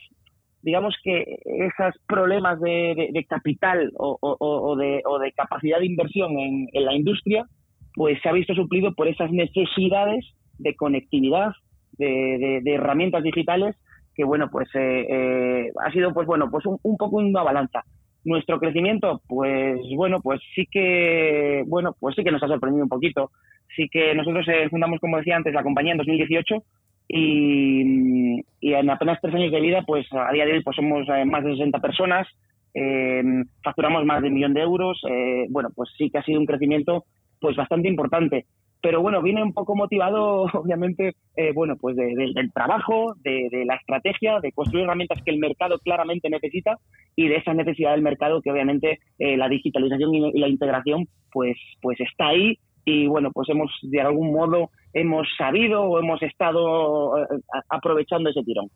digamos 0.65 0.95
que 1.03 1.37
esos 1.45 1.93
problemas 2.07 2.59
de, 2.59 3.25
capital 3.29 3.91
o, 3.97 4.75
de, 4.75 5.31
capacidad 5.33 5.77
de 5.77 5.85
inversión 5.85 6.39
en, 6.39 6.67
la 6.73 6.95
industria, 6.95 7.45
pues 7.93 8.19
se 8.23 8.29
ha 8.29 8.31
visto 8.31 8.55
suplido 8.55 8.91
por 8.95 9.07
esas 9.07 9.31
necesidades 9.31 10.25
de 10.57 10.75
conectividad, 10.75 11.51
de, 11.99 12.63
herramientas 12.65 13.21
digitales, 13.21 13.75
que 14.15 14.23
bueno, 14.23 14.49
pues 14.51 14.67
eh, 14.73 15.05
eh, 15.07 15.71
ha 15.85 15.91
sido 15.91 16.11
pues 16.15 16.25
bueno, 16.25 16.49
pues 16.49 16.65
un, 16.65 16.97
poco 16.97 17.17
una 17.17 17.43
balanza. 17.43 17.83
Nuestro 18.23 18.59
crecimiento, 18.59 19.21
pues 19.27 19.79
bueno, 19.95 20.19
pues 20.19 20.41
sí 20.55 20.65
que, 20.71 21.63
bueno, 21.67 21.95
pues 21.99 22.15
sí 22.15 22.23
que 22.23 22.31
nos 22.31 22.41
ha 22.41 22.47
sorprendido 22.47 22.83
un 22.83 22.89
poquito. 22.89 23.29
Sí 23.75 23.87
que 23.87 24.15
nosotros 24.15 24.47
eh, 24.47 24.67
fundamos, 24.71 24.99
como 24.99 25.17
decía 25.17 25.35
antes, 25.35 25.53
la 25.53 25.61
compañía 25.61 25.91
en 25.91 25.99
2018 25.99 26.63
y, 27.07 28.41
en 28.73 28.89
apenas 28.89 29.19
tres 29.21 29.33
años 29.35 29.51
de 29.51 29.61
vida, 29.61 29.83
pues 29.85 30.07
a 30.11 30.31
día 30.31 30.45
de 30.45 30.53
hoy 30.53 30.63
pues 30.63 30.75
somos 30.75 31.07
eh, 31.09 31.25
más 31.25 31.43
de 31.43 31.51
60 31.51 31.79
personas, 31.79 32.27
eh, 32.73 33.23
facturamos 33.63 34.05
más 34.05 34.21
de 34.21 34.27
un 34.27 34.33
millón 34.33 34.53
de 34.53 34.61
euros. 34.61 35.01
bueno, 35.49 35.69
pues 35.75 35.89
sí 35.97 36.09
que 36.09 36.17
ha 36.17 36.23
sido 36.23 36.39
un 36.39 36.45
crecimiento 36.45 37.05
pues 37.39 37.55
bastante 37.55 37.87
importante 37.87 38.45
pero 38.85 39.01
bueno, 39.01 39.23
viene 39.23 39.41
un 39.41 39.51
poco 39.51 39.75
motivado, 39.75 40.43
obviamente, 40.53 41.15
eh, 41.35 41.51
bueno, 41.55 41.75
pues 41.75 41.95
del 41.95 42.51
trabajo, 42.53 43.15
de, 43.23 43.63
la 43.65 43.77
estrategia, 43.77 44.39
de 44.39 44.51
construir 44.51 44.83
herramientas 44.85 45.23
que 45.25 45.31
el 45.31 45.39
mercado 45.39 45.79
claramente 45.79 46.29
necesita 46.29 46.77
y 47.15 47.27
de 47.27 47.37
esa 47.37 47.55
necesidad 47.55 47.93
del 47.93 48.03
mercado 48.03 48.43
que 48.43 48.51
obviamente 48.51 48.99
eh, 49.17 49.37
la 49.37 49.49
digitalización 49.49 50.13
y, 50.13 50.39
la 50.39 50.47
integración, 50.47 51.07
pues, 51.31 51.57
pues 51.81 51.99
está 51.99 52.27
ahí 52.27 52.59
y 52.85 53.07
bueno, 53.07 53.31
pues 53.31 53.49
hemos 53.49 53.71
de 53.81 53.99
algún 53.99 54.31
modo 54.31 54.69
hemos 54.93 55.27
sabido 55.37 55.83
o 55.83 55.99
hemos 55.99 56.21
estado 56.21 57.17
eh, 57.17 57.41
aprovechando 57.69 58.29
ese 58.29 58.43
tirón. 58.43 58.69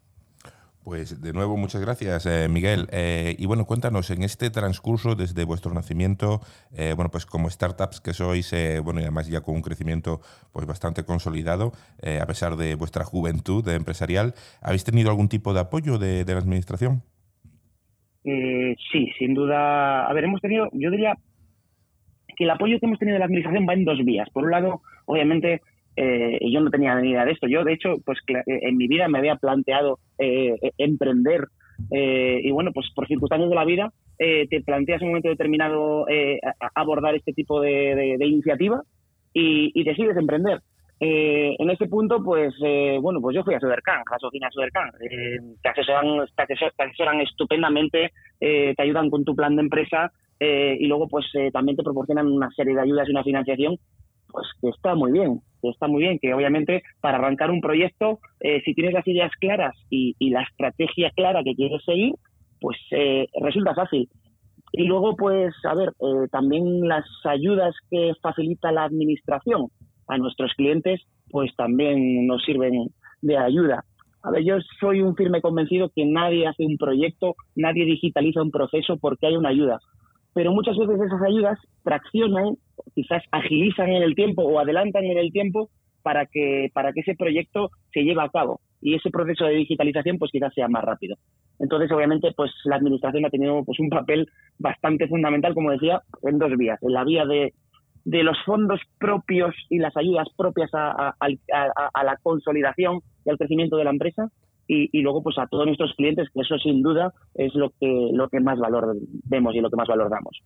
Pues 0.83 1.21
de 1.21 1.33
nuevo, 1.33 1.55
muchas 1.55 1.81
gracias, 1.81 2.25
eh, 2.25 2.47
Miguel. 2.49 2.87
Eh, 2.91 3.35
y 3.37 3.45
bueno, 3.45 3.65
cuéntanos, 3.65 4.09
en 4.09 4.23
este 4.23 4.49
transcurso 4.49 5.13
desde 5.13 5.43
vuestro 5.43 5.71
nacimiento, 5.73 6.39
eh, 6.75 6.93
bueno, 6.95 7.11
pues 7.11 7.27
como 7.27 7.49
startups 7.49 8.01
que 8.01 8.13
sois, 8.13 8.51
bueno, 8.83 8.99
y 8.99 9.03
además 9.03 9.27
ya 9.27 9.41
con 9.41 9.55
un 9.55 9.61
crecimiento 9.61 10.21
pues 10.51 10.65
bastante 10.65 11.03
consolidado, 11.03 11.73
a 12.01 12.25
pesar 12.25 12.55
de 12.55 12.73
vuestra 12.75 13.03
juventud 13.03 13.67
empresarial, 13.67 14.33
¿habéis 14.61 14.83
tenido 14.83 15.11
algún 15.11 15.29
tipo 15.29 15.53
de 15.53 15.59
apoyo 15.59 15.99
de, 15.99 16.25
de 16.25 16.33
la 16.33 16.39
administración? 16.39 17.03
sí, 18.23 19.11
sin 19.17 19.33
duda. 19.33 20.07
A 20.07 20.13
ver, 20.13 20.23
hemos 20.23 20.41
tenido, 20.41 20.69
yo 20.73 20.91
diría 20.91 21.15
que 22.39 22.46
el 22.46 22.51
apoyo 22.51 22.79
que 22.79 22.86
hemos 22.86 22.98
tenido 22.98 23.15
de 23.15 23.19
la 23.19 23.25
administración 23.25 23.67
va 23.67 23.74
en 23.74 23.84
dos 23.84 24.00
vías. 24.05 24.29
Por 24.31 24.46
un 24.46 24.51
lado, 24.51 24.81
obviamente, 25.05 25.62
eh, 25.98 26.39
yo 26.50 26.62
no 26.62 26.72
tenía 26.72 26.96
ni 26.96 27.10
idea 27.10 27.25
de 27.25 27.34
esto. 27.34 27.48
Yo, 27.48 27.65
de 27.65 27.74
hecho, 27.74 27.96
pues 28.05 28.17
eh, 28.27 28.43
en 28.46 28.77
mi 28.77 28.88
vida 28.88 29.10
me 29.10 29.17
había 29.17 29.36
planteado 29.36 30.00
eh, 30.17 30.55
emprender 30.77 31.48
y 31.91 32.51
bueno, 32.51 32.72
pues 32.74 32.88
por 32.93 33.08
circunstancias 33.08 33.50
de 33.50 33.55
la 33.55 33.63
vida 33.63 33.93
te 34.17 34.62
planteas 34.65 35.01
en 35.01 35.08
un 35.08 35.12
momento 35.13 35.29
determinado 35.29 36.05
abordar 36.75 37.15
este 37.15 37.31
tipo 37.31 37.62
de, 37.62 38.17
iniciativa 38.19 38.84
y, 39.34 39.81
decides 39.86 40.17
emprender. 40.17 40.60
en 41.00 41.69
ese 41.69 41.88
punto, 41.88 42.22
pues 42.22 42.53
bueno, 43.01 43.22
pues 43.22 43.34
yo 43.34 43.46
fui 43.46 43.53
a 43.53 43.62
Sodercan, 43.62 44.03
a 44.05 44.19
Sofina 44.19 44.51
Sodercan. 44.51 44.91
te, 45.63 45.69
asesoran, 45.69 46.25
te, 46.36 46.84
asesoran, 46.84 47.22
estupendamente, 47.22 48.12
te 48.39 48.75
ayudan 48.77 49.10
con 49.10 49.24
tu 49.24 49.34
plan 49.34 49.55
de 49.55 49.62
empresa 49.62 50.12
y 50.39 50.86
luego 50.88 51.08
pues 51.08 51.25
también 51.51 51.75
te 51.75 51.84
proporcionan 51.84 52.27
una 52.27 52.50
serie 52.51 52.74
de 52.74 52.81
ayudas 52.81 53.08
y 53.08 53.12
una 53.12 53.24
financiación 53.24 53.77
pues 54.31 54.48
que 54.62 54.69
está 54.69 54.96
muy 54.96 55.12
bien, 55.12 55.41
que 55.62 55.69
está 55.69 55.88
muy 55.88 56.01
bien, 56.01 56.19
que 56.19 56.34
obviamente 56.34 56.84
para 57.01 57.17
arrancar 57.17 57.51
un 57.51 57.62
proyecto, 57.62 58.19
eh, 58.39 58.62
si 58.63 58.74
tienes 58.74 58.93
las 58.93 59.08
ideas 59.08 59.31
claras 59.39 59.75
y, 59.89 60.15
la 60.29 60.43
estrategia 60.43 61.12
clara 61.12 61.43
que 61.43 61.55
quieres 61.55 61.84
seguir, 61.84 62.13
pues 62.62 62.77
eh, 62.91 63.27
resulta 63.41 63.74
fácil. 63.74 64.10
Y 64.72 64.84
luego, 64.84 65.15
pues, 65.15 65.53
a 65.65 65.74
ver, 65.74 65.89
eh, 65.89 66.27
también 66.31 66.88
las 66.88 67.05
ayudas 67.25 67.75
que 67.89 68.13
facilita 68.22 68.72
la 68.72 68.84
administración 68.84 69.67
a 70.08 70.17
nuestros 70.17 70.53
clientes, 70.53 71.01
pues 71.31 71.55
también 71.55 72.27
nos 72.27 72.43
sirven 72.43 72.89
de 73.22 73.38
ayuda. 73.38 73.84
A 74.22 74.31
ver, 74.31 74.43
yo 74.43 74.55
soy 74.79 75.01
un 75.01 75.15
firme 75.15 75.41
convencido 75.41 75.89
que 75.96 76.05
nadie 76.05 76.46
hace 76.46 76.65
un 76.65 76.77
proyecto, 76.77 77.36
nadie 77.55 77.86
digitaliza 77.86 78.41
un 78.41 78.51
proceso 78.51 78.98
porque 78.98 79.27
hay 79.27 79.38
una 79.38 79.50
ayuda 79.50 79.79
pero 80.33 80.51
muchas 80.51 80.77
veces 80.77 81.01
esas 81.01 81.21
ayudas 81.21 81.59
traccionan, 81.83 82.55
quizás 82.93 83.24
agilizan 83.31 83.89
en 83.89 84.03
el 84.03 84.15
tiempo 84.15 84.43
o 84.43 84.59
adelantan 84.59 85.05
en 85.05 85.17
el 85.17 85.31
tiempo 85.31 85.69
para 86.01 86.25
que, 86.25 86.69
para 86.74 86.93
que 86.93 87.01
ese 87.01 87.15
proyecto 87.15 87.71
se 87.91 88.01
lleve 88.01 88.21
a 88.21 88.29
cabo 88.29 88.62
y 88.81 88.95
ese 88.95 89.09
proceso 89.09 89.45
de 89.45 89.55
digitalización 89.55 90.17
pues 90.17 90.31
quizás 90.31 90.53
sea 90.53 90.67
más 90.67 90.83
rápido. 90.83 91.17
Entonces, 91.59 91.91
obviamente, 91.91 92.31
pues 92.36 92.51
la 92.63 92.77
administración 92.77 93.25
ha 93.25 93.29
tenido 93.29 93.63
pues 93.65 93.79
un 93.79 93.89
papel 93.89 94.27
bastante 94.57 95.07
fundamental, 95.07 95.53
como 95.53 95.71
decía, 95.71 96.01
en 96.24 96.39
dos 96.39 96.55
vías. 96.55 96.81
En 96.81 96.93
la 96.93 97.03
vía 97.03 97.25
de, 97.25 97.53
de 98.05 98.24
los 98.24 98.38
fondos 98.45 98.79
propios 98.98 99.53
y 99.69 99.79
las 99.79 99.98
ayudas 99.98 100.29
propias 100.38 100.69
a, 100.74 101.15
a 101.19 102.03
la 102.03 102.17
consolidación 102.24 103.01
y 103.25 103.29
al 103.29 103.38
crecimiento 103.38 103.75
de 103.75 103.83
la 103.83 103.89
empresa 103.89 104.29
y, 104.69 105.01
luego 105.01 105.23
pues 105.23 105.38
a 105.39 105.47
todos 105.47 105.65
nuestros 105.65 105.93
clientes, 105.95 106.29
que 106.31 106.41
eso 106.41 106.57
sin 106.59 106.83
duda 106.83 107.11
es 107.33 107.55
lo 107.55 107.71
que, 107.71 108.09
lo 108.13 108.29
que 108.29 108.39
más 108.39 108.59
valor 108.59 108.95
vemos 109.25 109.55
y 109.55 109.61
lo 109.61 109.69
que 109.69 109.75
más 109.75 109.88
valor 109.88 110.09
damos. 110.09 110.43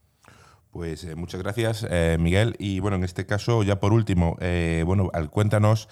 Pues 0.71 1.03
eh, 1.03 1.15
muchas 1.15 1.43
gracias, 1.43 1.87
eh, 1.91 2.17
Miguel. 2.19 2.53
Y 2.57 2.79
bueno, 2.79 2.95
en 2.97 3.03
este 3.03 3.27
caso, 3.27 3.63
ya 3.63 3.79
por 3.79 3.93
último, 3.93 4.37
eh, 4.41 4.83
bueno, 4.85 5.09
cuéntanos 5.29 5.87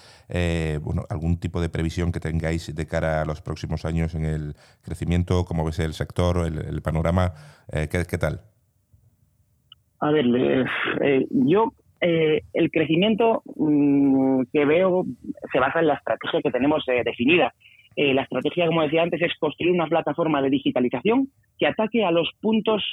bueno, 0.81 1.03
algún 1.09 1.39
tipo 1.39 1.61
de 1.61 1.69
previsión 1.69 2.11
que 2.11 2.21
tengáis 2.21 2.73
de 2.73 2.87
cara 2.87 3.21
a 3.21 3.25
los 3.25 3.41
próximos 3.41 3.85
años 3.85 4.15
en 4.15 4.25
el 4.25 4.53
crecimiento, 4.81 5.43
cómo 5.45 5.65
ves 5.65 5.79
el 5.79 5.93
sector, 5.93 6.47
el, 6.47 6.81
panorama, 6.81 7.33
¿qué, 7.69 8.05
¿qué, 8.09 8.17
tal? 8.17 8.41
A 9.99 10.09
ver, 10.09 10.25
yo 11.29 11.73
el 11.99 12.71
crecimiento 12.71 13.43
mm, 13.55 14.43
que 14.51 14.65
veo 14.65 15.05
se 15.51 15.59
basa 15.59 15.81
en 15.81 15.87
la 15.87 15.95
estrategia 15.95 16.41
que 16.41 16.49
tenemos 16.49 16.85
definida. 17.05 17.53
Eh, 17.95 18.13
la 18.13 18.23
estrategia, 18.23 18.67
como 18.67 18.83
decía 18.83 19.03
antes, 19.03 19.21
es 19.21 19.33
construir 19.39 19.73
una 19.73 19.87
plataforma 19.87 20.41
de 20.41 20.49
digitalización 20.49 21.27
que 21.59 21.67
ataque 21.67 22.05
a 22.05 22.11
los 22.11 22.29
puntos 22.41 22.83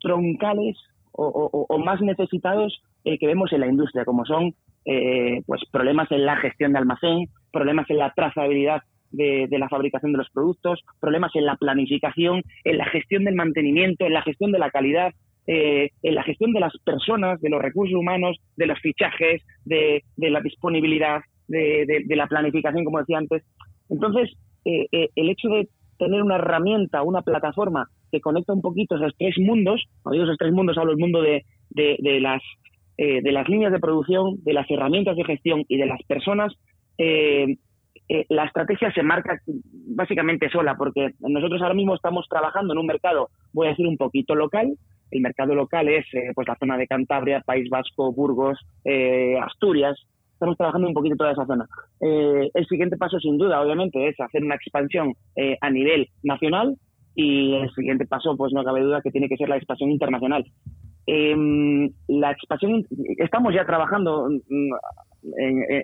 troncales 0.00 0.76
o, 1.14 1.78
más 1.78 2.00
necesitados 2.00 2.82
eh, 3.04 3.18
que 3.18 3.26
vemos 3.26 3.52
en 3.52 3.60
la 3.60 3.66
industria, 3.66 4.04
como 4.04 4.24
son 4.24 4.54
eh, 4.86 5.42
pues 5.46 5.60
problemas 5.70 6.10
en 6.10 6.24
la 6.24 6.36
gestión 6.36 6.72
de 6.72 6.78
almacén, 6.78 7.28
problemas 7.52 7.88
en 7.90 7.98
la 7.98 8.12
trazabilidad 8.14 8.82
de, 9.10 9.46
la 9.50 9.68
fabricación 9.68 10.12
de 10.12 10.18
los 10.18 10.30
productos, 10.30 10.80
problemas 11.00 11.32
en 11.34 11.44
la 11.44 11.56
planificación, 11.56 12.42
en 12.64 12.78
la 12.78 12.86
gestión 12.86 13.24
del 13.24 13.34
mantenimiento, 13.34 14.06
en 14.06 14.14
la 14.14 14.22
gestión 14.22 14.52
de 14.52 14.58
la 14.58 14.70
calidad, 14.70 15.12
en 15.46 16.14
la 16.14 16.22
gestión 16.22 16.52
de 16.52 16.60
las 16.60 16.72
personas, 16.78 17.38
de 17.42 17.50
los 17.50 17.60
recursos 17.60 17.94
humanos, 17.94 18.38
de 18.56 18.66
los 18.66 18.78
fichajes, 18.80 19.42
de, 19.66 20.02
la 20.16 20.40
disponibilidad, 20.40 21.20
de, 21.46 22.04
la 22.08 22.26
planificación, 22.26 22.84
como 22.84 23.00
decía 23.00 23.18
antes. 23.18 23.42
Entonces, 23.92 24.32
eh, 24.64 24.86
eh, 24.90 25.10
el 25.14 25.30
hecho 25.30 25.48
de 25.48 25.68
tener 25.98 26.22
una 26.22 26.36
herramienta, 26.36 27.02
una 27.02 27.22
plataforma 27.22 27.88
que 28.10 28.20
conecta 28.20 28.52
un 28.52 28.62
poquito 28.62 28.96
esos 28.96 29.14
tres 29.18 29.36
mundos, 29.38 29.84
cuando 30.02 30.14
digo 30.14 30.24
esos 30.24 30.38
tres 30.38 30.52
mundos 30.52 30.78
hablo 30.78 30.92
del 30.92 31.00
mundo 31.00 31.20
de, 31.20 31.44
de, 31.70 32.20
las, 32.20 32.42
eh, 32.96 33.20
de 33.22 33.32
las 33.32 33.48
líneas 33.48 33.70
de 33.70 33.78
producción, 33.78 34.42
de 34.42 34.54
las 34.54 34.68
herramientas 34.70 35.16
de 35.16 35.24
gestión 35.24 35.64
y 35.68 35.76
de 35.76 35.86
las 35.86 36.02
personas, 36.04 36.52
la 38.28 38.44
estrategia 38.44 38.92
se 38.92 39.02
marca 39.02 39.40
básicamente 39.46 40.50
sola, 40.50 40.76
porque 40.76 41.12
nosotros 41.20 41.62
ahora 41.62 41.74
mismo 41.74 41.94
estamos 41.94 42.26
trabajando 42.28 42.72
en 42.72 42.78
un 42.78 42.86
mercado, 42.86 43.28
voy 43.52 43.66
a 43.66 43.70
decir, 43.70 43.86
un 43.86 43.96
poquito 43.96 44.34
local. 44.34 44.74
El 45.10 45.20
mercado 45.20 45.54
local 45.54 45.88
es 45.88 46.04
pues 46.34 46.46
la 46.46 46.56
zona 46.56 46.76
de 46.76 46.86
Cantabria, 46.86 47.40
País 47.40 47.68
Vasco, 47.70 48.12
Burgos, 48.12 48.58
Asturias, 49.42 49.98
estamos 50.42 50.56
trabajando 50.56 50.88
un 50.88 50.94
poquito 50.94 51.16
toda 51.16 51.30
esa 51.30 51.46
zona. 51.46 51.66
Eh, 52.00 52.50
el 52.52 52.66
siguiente 52.66 52.96
paso, 52.96 53.20
sin 53.20 53.38
duda, 53.38 53.60
obviamente, 53.60 54.08
es 54.08 54.18
hacer 54.18 54.42
una 54.42 54.56
expansión 54.56 55.14
eh, 55.36 55.56
a 55.60 55.70
nivel 55.70 56.08
nacional 56.24 56.76
y 57.14 57.54
el 57.54 57.70
siguiente 57.70 58.06
paso, 58.06 58.36
pues 58.36 58.52
no 58.52 58.64
cabe 58.64 58.80
duda 58.80 59.02
que 59.02 59.12
tiene 59.12 59.28
que 59.28 59.36
ser 59.36 59.48
la 59.48 59.56
expansión 59.56 59.92
internacional. 59.92 60.44
Em, 61.06 61.90
la 62.08 62.32
expansión, 62.32 62.84
estamos 63.18 63.54
ya 63.54 63.64
trabajando 63.64 64.28
mm, 64.30 64.72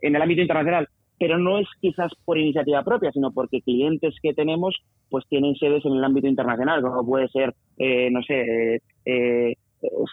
en, 0.03 0.17
el 0.17 0.23
ámbito 0.23 0.43
internacional, 0.43 0.89
pero 1.21 1.39
no 1.39 1.59
es 1.59 1.69
quizás 1.81 2.11
por 2.25 2.37
iniciativa 2.37 2.83
propia, 2.83 3.13
sino 3.13 3.31
porque 3.31 3.63
clientes 3.63 4.17
que 4.21 4.35
tenemos 4.35 4.77
pues 5.09 5.25
tienen 5.29 5.55
sedes 5.55 5.85
en 5.85 5.93
el 5.93 6.05
ámbito 6.05 6.27
internacional, 6.27 6.83
como 6.83 7.07
puede 7.07 7.29
ser, 7.29 7.55
eh, 7.79 8.11
no 8.11 8.23
sé, 8.23 8.83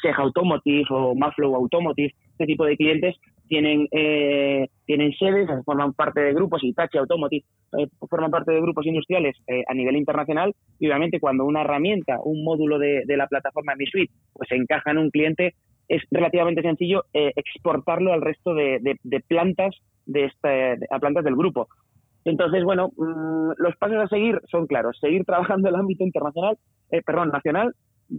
Sega 0.02 0.18
Automotive 0.18 0.86
o 0.90 1.16
Maflow 1.16 1.56
Automotive, 1.56 2.14
este 2.32 2.46
tipo 2.46 2.66
de 2.66 2.78
clientes 2.78 3.16
tienen 3.48 3.88
eh, 3.92 4.68
tienen 4.86 5.14
sedes, 5.14 5.48
forman 5.66 5.94
parte 5.94 6.22
de 6.22 6.34
grupos, 6.34 6.64
Hitachi 6.64 6.98
Automotive 6.98 7.46
eh, 7.78 7.88
forman 8.10 8.32
parte 8.32 8.52
de 8.52 8.62
grupos 8.62 8.86
industriales 8.86 9.36
eh, 9.48 9.64
a 9.68 9.74
nivel 9.74 9.96
internacional 9.96 10.54
y 10.80 10.88
obviamente 10.88 11.20
cuando 11.20 11.46
una 11.46 11.62
herramienta, 11.62 12.20
un 12.24 12.44
módulo 12.44 12.80
de, 12.80 13.04
la 13.08 13.28
plataforma 13.28 13.76
Mi 13.76 13.86
Suite, 13.86 14.14
pues 14.34 14.52
encaja 14.52 14.92
en 14.92 14.98
un 14.98 15.10
cliente, 15.10 15.56
es 15.88 16.02
relativamente 16.12 16.62
sencillo 16.62 17.04
exportarlo 17.14 18.12
al 18.12 18.22
resto 18.22 18.54
de, 18.56 18.98
plantas 19.28 19.76
de 20.06 20.26
este, 20.26 20.74
a 20.90 21.00
plantas 21.00 21.24
del 21.24 21.36
grupo. 21.36 21.68
Entonces, 22.26 22.64
bueno, 22.64 22.90
mm, 22.98 23.52
los 23.58 23.76
pasos 23.78 23.98
a 23.98 24.08
seguir 24.08 24.42
son 24.50 24.66
claros. 24.66 24.98
Seguir 25.00 25.24
trabajando 25.26 25.70
en 25.70 25.76
el 25.76 25.80
ámbito 25.80 26.04
internacional, 26.04 26.58
perdón, 27.06 27.30
nacional, 27.30 27.76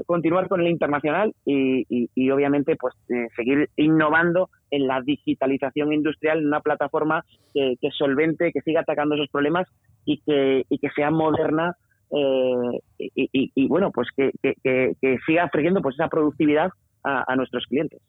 continuar 0.07 0.49
con 0.49 0.61
el 0.61 0.69
internacional 0.69 1.35
y, 1.45 2.31
obviamente 2.31 2.76
pues 2.76 2.95
eh, 3.09 3.28
seguir 3.37 3.71
innovando 3.76 4.50
en 4.71 4.87
la 4.87 5.00
digitalización 5.00 5.93
industrial 5.93 6.38
en 6.38 6.49
una 6.49 6.61
plataforma 6.61 7.25
que, 7.55 7.76
solvente, 7.97 8.52
que 8.52 8.61
siga 8.61 8.81
atacando 8.81 9.14
esos 9.14 9.28
problemas 9.31 9.66
y 10.05 10.21
que, 10.23 10.64
que 10.69 10.90
sea 10.95 11.11
moderna 11.11 11.76
eh, 12.11 12.81
y, 12.99 13.69
bueno, 13.69 13.90
pues 13.93 14.09
que, 14.16 14.33
siga 15.26 15.45
ofreciendo 15.45 15.83
pues 15.83 15.95
esa 15.95 16.09
productividad 16.09 16.71
a, 17.02 17.37
nuestros 17.37 17.64
clientes. 17.66 18.00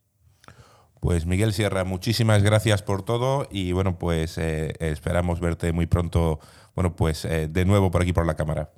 Pues 1.00 1.28
Miguel 1.28 1.54
Sierra, 1.54 1.84
muchísimas 1.84 2.44
gracias 2.44 2.82
por 2.82 3.04
todo 3.04 3.48
y 3.52 3.72
bueno, 3.72 4.00
pues 4.00 4.38
eh, 4.40 4.74
esperamos 4.80 5.40
verte 5.40 5.72
muy 5.72 5.86
pronto, 5.86 6.40
bueno, 6.76 6.96
pues 6.96 7.24
eh, 7.26 7.48
de 7.48 7.66
nuevo 7.66 7.92
por 7.92 8.02
aquí 8.02 8.14
por 8.14 8.26
la 8.26 8.36
cámara. 8.36 8.72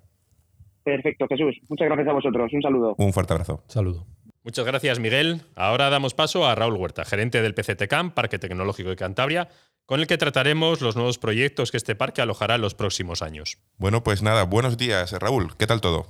Perfecto, 0.90 1.28
Jesús. 1.28 1.56
Muchas 1.70 1.88
gracias 1.88 2.08
a 2.08 2.14
vosotros. 2.14 2.52
Un 2.52 2.62
saludo. 2.62 2.96
Un 2.98 3.14
fuerte 3.14 3.34
abrazo. 3.34 3.64
Saludo. 3.68 4.08
Muchas 4.44 4.66
gracias, 4.66 5.00
Miguel. 5.00 5.42
Ahora 5.56 5.92
damos 5.92 6.16
paso 6.16 6.48
a 6.48 6.56
Raúl 6.56 6.76
Huerta, 6.76 7.06
gerente 7.06 7.44
del 7.44 7.54
PCTCAM, 7.54 8.12
Parque 8.12 8.40
Tecnológico 8.40 8.90
de 8.90 8.96
Cantabria, 8.96 9.50
con 9.86 10.00
el 10.00 10.08
que 10.08 10.18
trataremos 10.18 10.82
los 10.82 10.96
nuevos 10.96 11.20
proyectos 11.20 11.70
que 11.70 11.78
este 11.78 11.94
parque 11.96 12.22
alojará 12.22 12.56
en 12.56 12.62
los 12.62 12.74
próximos 12.74 13.22
años. 13.22 13.60
Bueno, 13.78 14.04
pues 14.04 14.24
nada, 14.24 14.46
buenos 14.46 14.78
días, 14.78 15.12
Raúl. 15.12 15.56
¿Qué 15.58 15.68
tal 15.68 15.82
todo? 15.82 16.08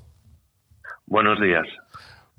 Buenos 1.08 1.42
días. 1.42 1.66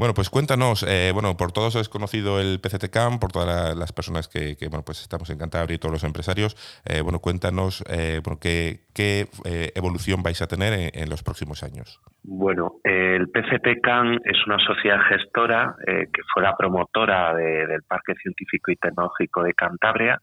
Bueno, 0.00 0.14
pues 0.14 0.30
cuéntanos, 0.30 0.82
eh, 0.88 1.10
bueno, 1.12 1.36
por 1.36 1.52
todos 1.52 1.76
es 1.76 1.90
conocido 1.90 2.40
el 2.40 2.58
PCTCAM, 2.58 3.20
por 3.20 3.32
todas 3.32 3.76
las 3.76 3.92
personas 3.92 4.28
que, 4.28 4.56
bueno, 4.70 4.82
pues 4.82 5.02
estamos 5.02 5.28
en 5.28 5.36
Cantabria 5.36 5.74
y 5.74 5.78
todos 5.78 5.92
los 5.92 6.04
empresarios, 6.04 6.56
eh, 6.88 7.02
bueno, 7.02 7.18
cuéntanos 7.18 7.84
eh, 7.86 8.22
qué, 8.40 9.26
evolución 9.76 10.22
vais 10.22 10.40
a 10.40 10.46
tener 10.46 10.72
en, 10.94 11.10
los 11.10 11.22
próximos 11.22 11.62
años. 11.62 12.00
Bueno, 12.22 12.76
el 12.82 13.28
PCTCAM 13.28 14.20
es 14.24 14.38
una 14.46 14.56
sociedad 14.64 15.02
gestora 15.06 15.74
que 15.86 16.22
fue 16.32 16.44
la 16.44 16.56
promotora 16.56 17.34
del 17.34 17.82
Parque 17.86 18.14
Científico 18.22 18.70
y 18.70 18.76
Tecnológico 18.76 19.42
de 19.42 19.52
Cantabria 19.52 20.18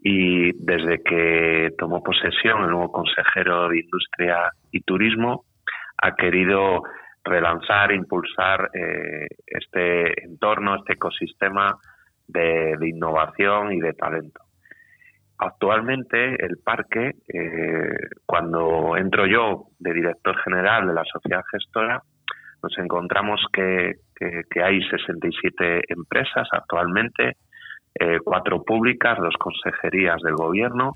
y 0.00 0.50
desde 0.58 1.04
que 1.04 1.70
tomó 1.78 2.02
posesión 2.02 2.64
el 2.64 2.70
nuevo 2.70 2.90
consejero 2.90 3.68
de 3.68 3.78
Industria 3.78 4.50
y 4.72 4.80
Turismo 4.80 5.44
ha 5.98 6.16
querido 6.16 6.82
relanzar, 7.24 7.92
impulsar 7.92 8.70
eh, 8.72 9.26
este 9.46 10.24
entorno, 10.24 10.76
este 10.76 10.94
ecosistema 10.94 11.76
de, 12.26 12.76
innovación 12.82 13.72
y 13.72 13.80
de 13.80 13.92
talento. 13.94 14.42
Actualmente 15.38 16.44
el 16.44 16.58
parque, 16.58 17.12
eh, 17.32 17.96
cuando 18.26 18.96
entro 18.96 19.26
yo 19.26 19.66
de 19.78 19.92
director 19.92 20.36
general 20.42 20.88
de 20.88 20.94
la 20.94 21.04
sociedad 21.04 21.42
gestora, 21.50 22.02
nos 22.62 22.76
encontramos 22.78 23.40
que, 23.52 23.94
hay 24.60 24.82
67 24.82 25.82
empresas 25.88 26.48
actualmente, 26.50 27.36
eh, 27.94 28.18
cuatro 28.24 28.64
públicas, 28.64 29.16
dos 29.18 29.34
consejerías 29.38 30.20
del 30.22 30.34
gobierno, 30.34 30.92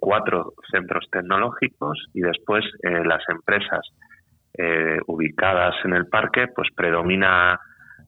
cuatro 0.00 0.52
centros 0.68 1.08
tecnológicos 1.12 2.08
y 2.12 2.22
después 2.22 2.64
las 2.82 3.22
empresas 3.28 3.88
eh, 4.56 4.98
ubicadas 5.08 5.74
en 5.84 5.94
el 5.94 6.06
parque, 6.06 6.46
pues 6.54 6.68
predomina 6.76 7.58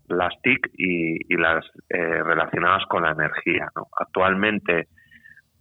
las 0.06 0.32
TIC 0.42 0.70
y, 0.74 1.36
las 1.36 1.64
eh, 1.88 2.22
relacionadas 2.22 2.84
con 2.86 3.02
la 3.02 3.10
energía. 3.10 3.68
Actualmente, 3.98 4.86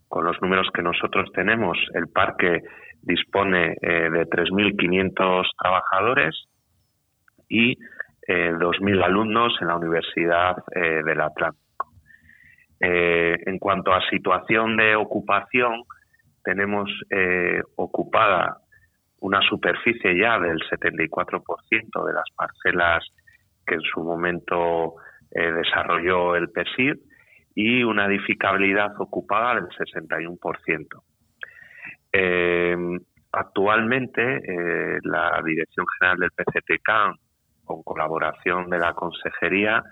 con 0.08 0.26
los 0.26 0.40
números 0.44 0.68
que 0.72 0.84
nosotros 0.84 1.32
tenemos, 1.34 1.76
el 1.96 2.08
parque 2.10 2.62
dispone 3.02 3.78
eh, 3.82 4.10
de 4.12 4.30
3.500 4.30 5.46
trabajadores 5.60 6.36
y 7.50 7.78
2.000 8.28 9.04
alumnos 9.04 9.56
en 9.62 9.68
la 9.68 9.76
Universidad 9.76 10.56
del 10.74 11.22
Atlántico. 11.22 11.92
en 12.80 13.60
cuanto 13.60 13.94
a 13.94 14.02
situación 14.10 14.78
de 14.78 14.96
ocupación, 14.96 15.84
tenemos 16.44 16.90
ocupada 17.76 18.65
una 19.20 19.42
superficie 19.42 20.18
ya 20.18 20.40
del 20.40 20.58
74% 20.60 22.06
de 22.06 22.14
las 22.14 22.30
parcelas 22.36 23.06
que 23.66 23.76
en 23.76 23.82
su 23.82 24.02
momento 24.04 24.96
eh, 25.32 25.52
desarrolló 25.52 26.36
el 26.36 26.50
PESIR 26.50 26.98
y 27.56 27.84
una 27.84 28.06
edificabilidad 28.06 28.94
ocupada 29.00 29.56
del 29.56 29.68
61%. 29.70 31.02
Eh, 32.12 32.78
actualmente, 33.32 34.22
eh, 34.22 35.00
la 35.04 35.42
Dirección 35.44 35.86
General 35.98 36.18
del 36.20 36.32
PCTK, 36.32 37.20
con 37.64 37.84
colaboración 37.84 38.70
de 38.70 38.78
la 38.78 38.94
Consejería, 38.94 39.84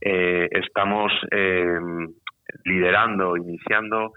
estamos 0.00 1.12
liderando, 2.64 3.36
iniciando 3.36 4.12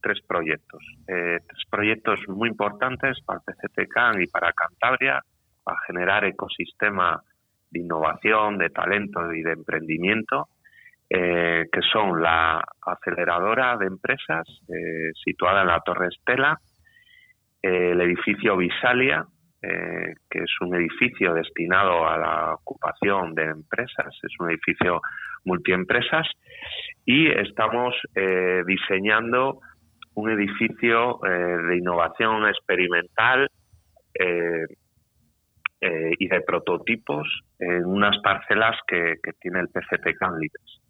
tres 0.00 0.20
proyectos. 0.26 0.82
Eh, 1.06 1.38
tres 1.46 1.64
proyectos 1.70 2.20
muy 2.28 2.48
importantes 2.48 3.18
para 3.24 3.40
el 3.46 3.54
PCTCAN 3.54 4.22
y 4.22 4.26
para 4.26 4.52
Cantabria, 4.52 5.22
para 5.62 5.78
generar 5.86 6.24
ecosistema 6.24 7.22
de 7.70 7.80
innovación, 7.80 8.58
de 8.58 8.70
talento 8.70 9.32
y 9.32 9.42
de 9.42 9.52
emprendimiento, 9.52 10.48
eh, 11.08 11.66
que 11.72 11.80
son 11.82 12.20
la 12.20 12.62
aceleradora 12.84 13.76
de 13.76 13.86
empresas 13.86 14.46
eh, 14.68 15.10
situada 15.24 15.62
en 15.62 15.68
la 15.68 15.80
Torre 15.80 16.08
Estela, 16.08 16.58
el 17.62 18.00
edificio 18.00 18.56
Visalia, 18.56 19.26
que 19.60 20.38
es 20.38 20.50
un 20.62 20.74
edificio 20.74 21.34
destinado 21.34 22.08
a 22.08 22.16
la 22.16 22.54
ocupación 22.54 23.34
de 23.34 23.44
empresas, 23.44 24.18
es 24.22 24.32
un 24.38 24.48
edificio 24.48 25.02
multiempresas, 25.44 26.26
y 27.04 27.26
estamos 27.28 27.94
diseñando 28.66 29.60
un 30.20 30.30
edificio 30.30 31.24
eh, 31.24 31.28
de 31.30 31.78
innovación 31.78 32.46
experimental 32.46 33.48
eh, 34.14 34.66
eh, 35.80 36.12
y 36.18 36.28
de 36.28 36.40
prototipos 36.42 37.26
en 37.58 37.86
unas 37.86 38.18
parcelas 38.22 38.76
que, 38.86 39.14
tiene 39.40 39.60
el 39.60 39.68
PCT 39.68 40.16
Canlides. 40.18 40.80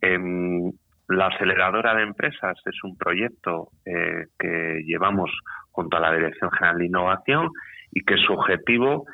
Em, 0.00 0.72
la 1.08 1.26
aceleradora 1.26 1.94
de 1.94 2.02
empresas 2.02 2.58
es 2.64 2.84
un 2.84 2.96
proyecto 2.96 3.70
que 3.84 4.82
llevamos 4.84 5.30
junto 5.70 5.96
a 5.96 6.00
la 6.00 6.12
Dirección 6.12 6.50
General 6.50 6.78
de 6.78 6.86
Innovación 6.86 7.48
y 7.92 8.04
que 8.04 8.18
su 8.18 8.34
objetivo 8.34 9.06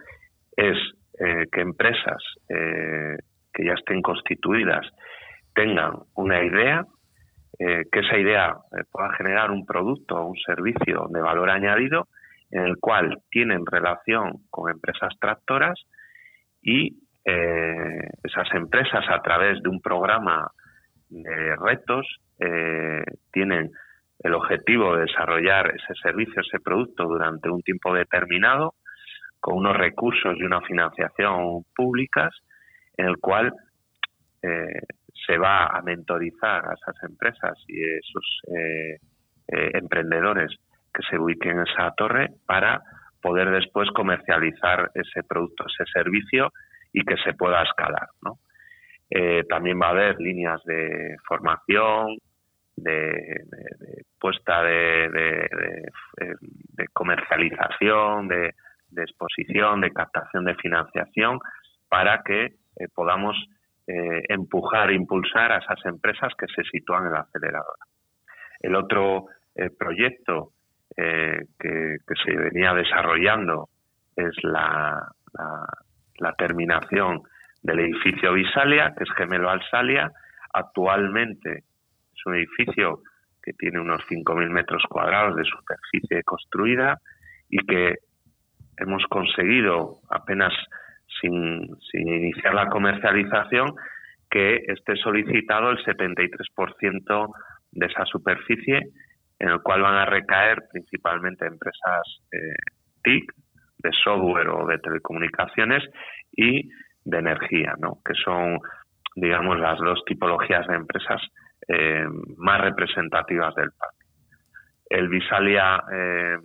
es 0.56 0.76
que 1.16 1.60
empresas 1.60 2.20
que 2.48 3.64
ya 3.64 3.74
estén 3.74 4.02
constituidas 4.02 4.84
tengan 5.54 5.92
una 6.16 6.42
idea 6.42 6.84
eh, 7.58 7.84
que 7.90 8.00
esa 8.00 8.18
idea 8.18 8.56
eh, 8.72 8.82
pueda 8.90 9.12
generar 9.16 9.52
un 9.52 9.64
producto 9.64 10.16
o 10.16 10.26
un 10.26 10.36
servicio 10.36 11.06
de 11.10 11.20
valor 11.20 11.50
añadido 11.50 12.08
en 12.50 12.64
el 12.64 12.78
cual 12.78 13.18
tienen 13.30 13.64
relación 13.64 14.40
con 14.50 14.70
empresas 14.70 15.12
tractoras 15.20 15.78
y 16.62 16.98
eh, 17.24 18.10
esas 18.24 18.52
empresas 18.54 19.04
a 19.08 19.22
través 19.22 19.62
de 19.62 19.68
un 19.68 19.80
programa 19.80 20.50
de 21.08 21.54
retos 21.56 22.06
tienen 23.32 23.70
el 24.18 24.34
objetivo 24.34 24.96
de 24.96 25.02
desarrollar 25.02 25.68
ese 25.68 25.94
servicio, 26.02 26.42
ese 26.42 26.58
producto 26.58 27.04
durante 27.04 27.48
un 27.48 27.62
tiempo 27.62 27.94
determinado 27.94 28.74
con 29.38 29.58
unos 29.58 29.76
recursos 29.76 30.34
y 30.36 30.42
una 30.42 30.60
financiación 30.62 31.64
públicas 31.74 32.34
en 32.96 33.06
el 33.06 33.18
cual 33.18 33.54
se 35.26 35.38
va 35.38 35.66
a 35.66 35.82
mentorizar 35.82 36.66
a 36.66 36.74
esas 36.74 37.02
empresas 37.02 37.52
y 37.68 37.82
esos 37.82 38.40
eh, 38.48 38.98
eh, 39.48 39.70
emprendedores 39.74 40.50
que 40.92 41.02
se 41.08 41.18
ubiquen 41.18 41.58
en 41.58 41.66
esa 41.66 41.90
torre 41.96 42.30
para 42.46 42.82
poder 43.20 43.50
después 43.50 43.90
comercializar 43.90 44.90
ese 44.94 45.22
producto, 45.22 45.64
ese 45.66 45.90
servicio 45.92 46.52
y 46.92 47.02
que 47.04 47.16
se 47.24 47.34
pueda 47.34 47.62
escalar. 47.62 48.08
Eh, 49.10 49.44
también 49.48 49.80
va 49.80 49.88
a 49.88 49.90
haber 49.90 50.20
líneas 50.20 50.62
de 50.64 51.16
formación, 51.26 52.18
de, 52.76 53.44
puesta 54.18 54.62
de, 54.62 55.48
comercialización, 56.92 58.28
de, 58.28 58.52
exposición, 58.96 59.80
de 59.80 59.90
captación 59.90 60.44
de 60.44 60.54
financiación, 60.56 61.38
para 61.88 62.22
que 62.22 62.54
podamos 62.94 63.36
eh, 63.86 64.22
empujar, 64.28 64.90
impulsar 64.92 65.52
a 65.52 65.58
esas 65.58 65.84
empresas 65.84 66.32
que 66.38 66.46
se 66.46 66.62
sitúan 66.70 67.06
en 67.06 67.12
la 67.12 67.20
aceleradora. 67.20 67.84
El 68.60 68.76
otro 68.76 69.26
eh, 69.54 69.70
proyecto 69.70 70.52
eh, 70.96 71.44
que, 71.58 71.98
se 72.24 72.34
venía 72.34 72.72
desarrollando 72.72 73.68
es 74.16 74.32
la, 74.42 75.06
la, 76.18 76.32
terminación 76.38 77.22
del 77.62 77.80
edificio 77.80 78.32
Visalia, 78.32 78.94
que 78.96 79.04
es 79.04 79.10
gemelo 79.16 79.50
al 79.50 79.62
Salia. 79.70 80.10
Actualmente 80.52 81.64
es 82.14 82.26
un 82.26 82.36
edificio 82.36 83.00
que 83.42 83.52
tiene 83.52 83.80
unos 83.80 84.00
5.000 84.08 84.48
metros 84.48 84.82
cuadrados 84.88 85.36
de 85.36 85.44
superficie 85.44 86.22
construida 86.22 86.98
y 87.50 87.58
que 87.66 87.96
hemos 88.78 89.04
conseguido 89.08 89.98
apenas 90.08 90.54
sin, 91.24 92.08
iniciar 92.08 92.54
la 92.54 92.68
comercialización, 92.68 93.74
que 94.30 94.64
esté 94.66 94.96
solicitado 94.96 95.70
el 95.70 95.78
73% 95.84 97.32
de 97.72 97.86
esa 97.86 98.04
superficie, 98.06 98.80
en 99.38 99.48
el 99.48 99.60
cual 99.62 99.82
van 99.82 99.94
a 99.94 100.06
recaer 100.06 100.62
principalmente 100.72 101.46
empresas 101.46 102.02
eh, 102.32 102.54
TIC, 103.02 103.32
de 103.78 103.90
software 104.02 104.48
o 104.48 104.66
de 104.66 104.78
telecomunicaciones 104.78 105.84
y 106.32 106.68
de 107.04 107.18
energía, 107.18 107.74
¿no? 107.78 107.98
que 108.04 108.14
son, 108.14 108.58
digamos, 109.14 109.60
las 109.60 109.78
dos 109.78 110.02
tipologías 110.06 110.66
de 110.66 110.74
empresas 110.74 111.20
eh, 111.68 112.06
más 112.38 112.60
representativas 112.62 113.54
del 113.54 113.70
parque. 113.78 114.04
El 114.88 115.08
Visalia 115.08 115.82
eh, 115.92 116.38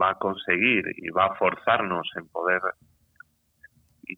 va 0.00 0.10
a 0.10 0.14
conseguir 0.14 0.84
y 0.96 1.10
va 1.10 1.26
a 1.26 1.34
forzarnos 1.34 2.08
en 2.16 2.28
poder 2.28 2.60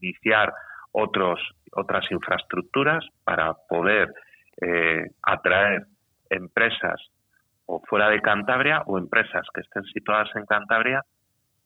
iniciar 0.00 0.52
otros, 0.92 1.40
otras 1.72 2.10
infraestructuras 2.10 3.04
para 3.24 3.54
poder 3.68 4.12
eh, 4.60 5.10
atraer 5.22 5.86
empresas 6.30 7.00
o 7.66 7.80
fuera 7.88 8.10
de 8.10 8.20
Cantabria 8.20 8.82
o 8.86 8.98
empresas 8.98 9.46
que 9.54 9.62
estén 9.62 9.84
situadas 9.84 10.28
en 10.36 10.44
Cantabria 10.46 11.02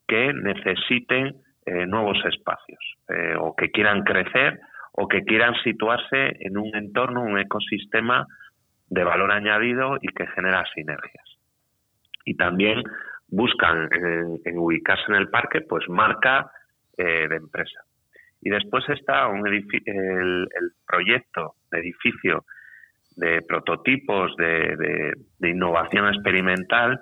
que 0.06 0.32
necesiten 0.32 1.34
eh, 1.66 1.86
nuevos 1.86 2.18
espacios 2.24 2.78
eh, 3.08 3.34
o 3.38 3.56
que 3.56 3.70
quieran 3.70 4.04
crecer 4.04 4.60
o 4.92 5.08
que 5.08 5.24
quieran 5.24 5.54
situarse 5.62 6.36
en 6.40 6.56
un 6.56 6.74
entorno, 6.74 7.22
un 7.22 7.38
ecosistema 7.38 8.26
de 8.88 9.04
valor 9.04 9.32
añadido 9.32 9.96
y 10.00 10.08
que 10.08 10.26
genera 10.28 10.64
sinergias. 10.74 11.38
Y 12.24 12.36
también 12.36 12.82
buscan 13.28 13.90
en, 13.92 14.58
ubicarse 14.58 15.04
en 15.08 15.16
el 15.16 15.28
parque, 15.28 15.60
pues 15.60 15.86
marca 15.88 16.50
de 16.96 17.36
empresa. 17.36 17.85
Y 18.40 18.50
después 18.50 18.88
está 18.88 19.28
un 19.28 19.46
el, 19.46 20.48
proyecto 20.86 21.54
de 21.70 21.80
edificio 21.80 22.44
de 23.16 23.42
prototipos 23.42 24.36
de, 24.36 25.14
innovación 25.40 26.06
experimental 26.08 27.00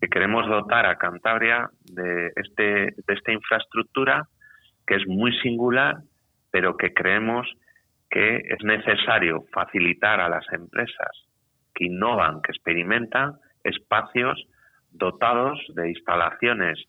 que 0.00 0.08
queremos 0.08 0.46
dotar 0.46 0.86
a 0.86 0.96
Cantabria 0.96 1.68
de, 1.92 2.30
este, 2.36 2.62
de 3.06 3.14
esta 3.14 3.32
infraestructura 3.32 4.28
que 4.86 4.94
es 4.94 5.06
muy 5.06 5.32
singular, 5.40 5.96
pero 6.50 6.76
que 6.76 6.94
creemos 6.94 7.46
que 8.10 8.36
es 8.36 8.64
necesario 8.64 9.44
facilitar 9.52 10.20
a 10.20 10.28
las 10.28 10.46
empresas 10.52 11.10
que 11.74 11.86
innovan, 11.86 12.40
que 12.42 12.52
experimentan, 12.52 13.34
espacios 13.64 14.42
dotados 14.90 15.60
de 15.74 15.90
instalaciones 15.90 16.82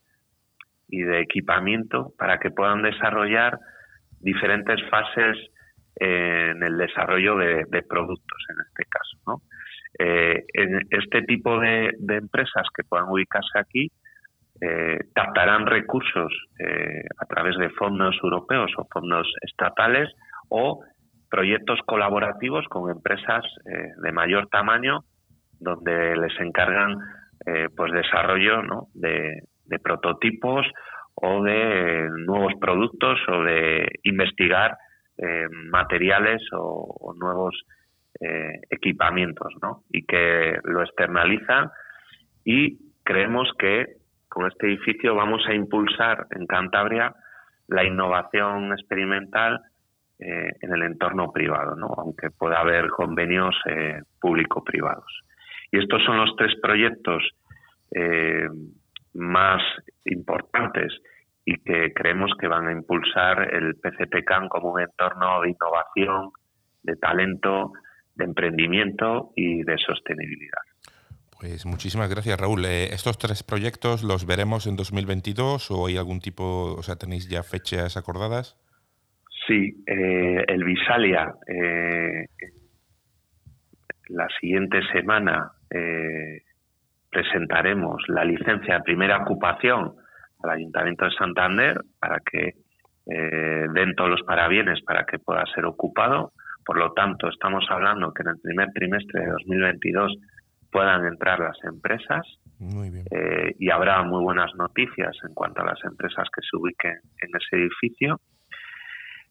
y 0.87 1.01
de 1.01 1.21
equipamiento 1.21 2.13
para 2.17 2.39
que 2.39 2.51
puedan 2.51 2.81
desarrollar 2.81 3.59
diferentes 4.21 4.79
fases 4.89 5.37
en 5.95 6.63
el 6.63 6.77
desarrollo 6.77 7.35
de, 7.37 7.83
productos, 7.87 8.45
en 8.49 8.55
este 8.67 8.85
caso. 8.89 9.17
¿no? 9.27 9.41
Eh, 9.97 10.45
en 10.53 10.87
este 10.91 11.23
tipo 11.23 11.59
de, 11.59 11.91
empresas 12.07 12.67
que 12.75 12.83
puedan 12.83 13.09
ubicarse 13.09 13.59
aquí 13.59 13.91
eh, 14.61 14.99
captarán 15.13 15.65
recursos 15.65 16.31
eh, 16.59 17.03
a 17.17 17.25
través 17.25 17.57
de 17.57 17.69
fondos 17.71 18.15
europeos 18.23 18.71
o 18.77 18.87
fondos 18.91 19.27
estatales 19.41 20.09
o 20.49 20.83
proyectos 21.29 21.79
colaborativos 21.85 22.65
con 22.69 22.89
empresas 22.89 23.43
de 24.01 24.11
mayor 24.11 24.47
tamaño 24.47 25.01
donde 25.59 26.17
les 26.17 26.39
encargan 26.39 26.95
pues 27.75 27.91
desarrollo 27.91 28.87
de, 28.95 29.43
prototipos 29.83 30.65
o 31.21 31.43
de 31.43 32.09
nuevos 32.25 32.53
productos 32.59 33.19
o 33.27 33.43
de 33.43 33.87
investigar 34.03 34.77
eh, 35.17 35.47
materiales 35.69 36.41
o, 36.53 37.13
nuevos 37.19 37.55
eh, 38.21 38.61
equipamientos, 38.69 39.53
¿no? 39.61 39.83
Y 39.91 40.05
que 40.05 40.57
lo 40.63 40.81
externalizan 40.81 41.69
y 42.45 42.77
creemos 43.03 43.51
que 43.57 43.97
con 44.29 44.47
este 44.47 44.67
edificio 44.67 45.15
vamos 45.15 45.41
a 45.47 45.53
impulsar 45.53 46.27
en 46.31 46.45
Cantabria 46.45 47.13
la 47.67 47.83
innovación 47.83 48.71
experimental 48.71 49.59
eh, 50.19 50.53
en 50.61 50.73
el 50.73 50.83
entorno 50.83 51.31
privado, 51.31 51.75
¿no? 51.75 51.87
aunque 51.97 52.29
pueda 52.29 52.59
haber 52.59 52.87
convenios 52.89 53.55
público-privados. 54.21 55.23
Y 55.71 55.79
estos 55.79 56.03
son 56.03 56.17
los 56.17 56.35
tres 56.35 56.53
proyectos 56.61 57.23
más 59.13 59.61
importantes 60.05 60.93
y 61.45 61.57
que 61.61 61.93
creemos 61.93 62.31
que 62.39 62.47
van 62.47 62.67
a 62.67 62.71
impulsar 62.71 63.53
el 63.53 63.75
PCPCAN 63.75 64.49
como 64.49 64.73
un 64.73 64.81
entorno 64.81 65.41
de 65.41 65.49
innovación, 65.49 66.31
de 66.83 66.95
talento, 66.95 67.73
de 68.15 68.25
emprendimiento 68.25 69.31
y 69.35 69.63
de 69.63 69.77
sostenibilidad. 69.77 70.61
Pues 71.39 71.65
muchísimas 71.65 72.09
gracias, 72.09 72.37
Raúl. 72.39 72.65
Eh, 72.65 72.93
¿Estos 72.93 73.17
tres 73.17 73.43
proyectos 73.43 74.03
los 74.03 74.27
veremos 74.27 74.67
en 74.67 74.75
2022 74.75 75.71
o 75.71 75.87
hay 75.87 75.97
algún 75.97 76.19
tipo, 76.19 76.75
o 76.77 76.83
sea, 76.83 76.97
tenéis 76.97 77.29
ya 77.29 77.43
fechas 77.43 77.95
acordadas? 77.95 78.57
Sí, 79.47 79.83
eh, 79.87 80.43
el 80.47 80.63
Visalia, 80.65 81.33
eh, 81.47 82.27
la 84.09 84.27
siguiente 84.39 84.81
semana 84.91 85.53
presentaremos 87.09 88.03
la 88.07 88.23
licencia 88.23 88.75
de 88.75 88.83
primera 88.83 89.17
ocupación 89.17 89.95
al 90.43 90.49
Ayuntamiento 90.51 91.05
de 91.05 91.11
Santander 91.11 91.81
para 91.99 92.19
que 92.19 92.53
eh, 93.11 93.67
den 93.73 93.95
todos 93.95 94.09
los 94.09 94.21
parabienes 94.23 94.81
para 94.83 95.05
que 95.05 95.19
pueda 95.19 95.43
ser 95.53 95.65
ocupado. 95.65 96.33
Por 96.63 96.77
lo 96.77 96.93
tanto, 96.93 97.27
estamos 97.29 97.65
hablando 97.69 98.13
que 98.13 98.21
en 98.21 98.29
el 98.29 98.39
primer 98.41 98.69
trimestre 98.73 99.21
de 99.21 99.27
2022 99.27 100.15
puedan 100.71 101.05
entrar 101.05 101.39
las 101.39 101.57
empresas 101.63 102.25
eh, 103.11 103.55
y 103.57 103.71
habrá 103.71 104.03
muy 104.03 104.21
buenas 104.21 104.53
noticias 104.55 105.17
en 105.27 105.33
cuanto 105.33 105.61
a 105.61 105.65
las 105.65 105.83
empresas 105.83 106.27
que 106.33 106.41
se 106.41 106.57
ubiquen 106.57 106.93
en 107.21 107.29
ese 107.35 107.55
edificio. 107.55 108.19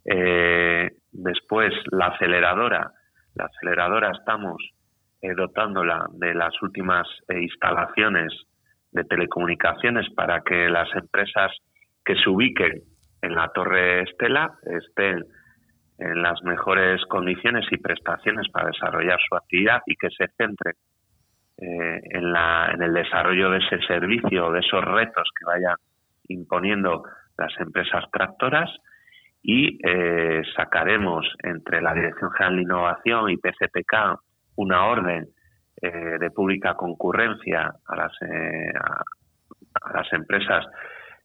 Eh, 0.04 0.90
después, 1.12 1.72
la 1.92 2.06
aceleradora. 2.06 2.92
La 3.34 3.44
aceleradora 3.44 4.10
estamos 4.10 4.56
dotándola 5.20 6.07
de 6.12 6.35
las 6.35 6.61
últimas 6.62 7.07
instalaciones 7.28 8.33
de 8.92 9.04
telecomunicaciones 9.04 10.07
para 10.14 10.40
que 10.42 10.68
las 10.68 10.88
empresas 10.94 11.52
que 12.04 12.14
se 12.16 12.31
ubiquen 12.31 12.83
en 13.22 13.35
la 13.35 13.48
Torre 13.48 14.02
Estela 14.02 14.50
estén 14.62 15.24
en 15.98 16.22
las 16.22 16.42
mejores 16.42 17.04
condiciones 17.07 17.66
y 17.70 17.76
prestaciones 17.76 18.48
para 18.50 18.68
desarrollar 18.68 19.18
su 19.28 19.35
actividad 19.35 19.81
y 19.87 19.96
que 19.96 20.09
se 20.11 20.28
centre 20.37 20.72
eh, 21.59 22.00
en, 22.11 22.33
la, 22.33 22.70
en 22.72 22.83
el 22.83 22.94
desarrollo 22.94 23.50
de 23.50 23.59
ese 23.59 23.81
servicio, 23.87 24.52
de 24.52 24.61
esos 24.61 24.85
retos 24.85 25.28
que 25.37 25.44
vayan 25.44 25.76
imponiendo 26.28 27.02
las 27.37 27.52
empresas 27.59 28.04
tractoras. 28.12 28.70
Y 29.42 29.78
eh, 29.87 30.42
sacaremos 30.57 31.26
entre 31.42 31.81
la 31.81 31.94
Dirección 31.94 32.31
General 32.33 32.57
de 32.57 32.62
Innovación 32.62 33.31
y 33.31 33.37
PCPK 33.37 34.20
una 34.58 34.86
orden 34.86 35.28
eh, 35.80 36.18
de 36.18 36.30
pública 36.30 36.74
concurrencia 36.74 37.72
a 37.86 37.96
las, 37.96 38.12
eh, 38.22 38.72
a, 38.76 39.92
las 39.92 40.12
empresas 40.12 40.66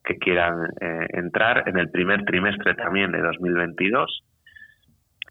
que 0.03 0.17
quieran 0.17 0.67
eh, 0.79 1.07
entrar 1.13 1.67
en 1.67 1.79
el 1.79 1.89
primer 1.89 2.23
trimestre 2.25 2.75
también 2.75 3.11
de 3.11 3.21
2022 3.21 4.23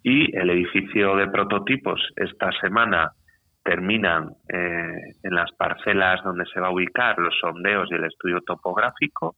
y 0.02 0.36
el 0.36 0.50
edificio 0.50 1.14
de 1.14 1.28
prototipos 1.28 2.00
esta 2.16 2.50
semana 2.60 3.12
terminan 3.62 4.30
en 4.48 5.34
las 5.36 5.52
parcelas 5.52 6.20
donde 6.24 6.44
se 6.46 6.58
va 6.58 6.66
a 6.66 6.72
ubicar 6.72 7.16
los 7.20 7.38
sondeos 7.38 7.88
y 7.92 7.94
el 7.94 8.06
estudio 8.06 8.40
topográfico. 8.40 9.36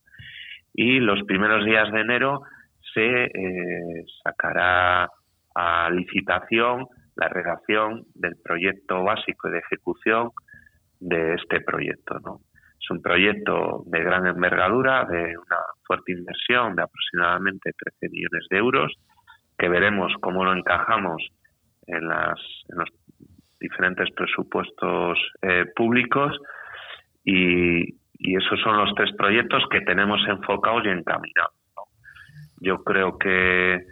Y 0.73 0.99
los 1.01 1.23
primeros 1.25 1.67
días 1.67 1.93
de 1.93 2.01
enero 2.01 2.41
se 2.95 3.31
sacará 4.23 5.11
a 5.55 5.91
licitación 5.91 6.87
la 7.17 7.29
redacción 7.29 8.05
del 8.15 8.37
proyecto 8.43 9.03
básico 9.03 9.49
y 9.49 9.53
de 9.53 9.59
ejecución 9.59 10.31
de 11.01 11.35
este 11.35 11.61
proyecto. 11.61 12.19
¿no? 12.25 12.41
Es 12.81 12.91
un 12.91 13.01
proyecto 13.01 13.83
de 13.87 14.03
gran 14.03 14.27
envergadura, 14.27 15.05
de 15.05 15.37
una 15.39 15.59
fuerte 15.87 16.13
inversión 16.13 16.77
de 16.77 16.83
aproximadamente 16.83 17.73
13 17.73 18.09
millones 18.11 18.47
de 18.51 18.59
euros, 18.59 18.93
que 19.59 19.69
veremos 19.69 20.13
cómo 20.21 20.45
lo 20.45 20.53
encajamos 20.53 21.23
en, 21.87 22.09
las, 22.09 22.39
los 22.69 22.89
diferentes 23.61 24.11
presupuestos 24.15 25.19
eh, 25.43 25.65
públicos 25.75 26.39
y, 27.25 28.03
esos 28.17 28.59
son 28.61 28.79
los 28.79 28.95
tres 28.95 29.11
proyectos 29.19 29.65
que 29.71 29.83
tenemos 29.83 30.19
enfocados 30.27 30.85
y 30.87 30.89
encaminados. 30.89 31.55
Yo 32.59 32.83
creo 32.83 33.19
que 33.19 33.85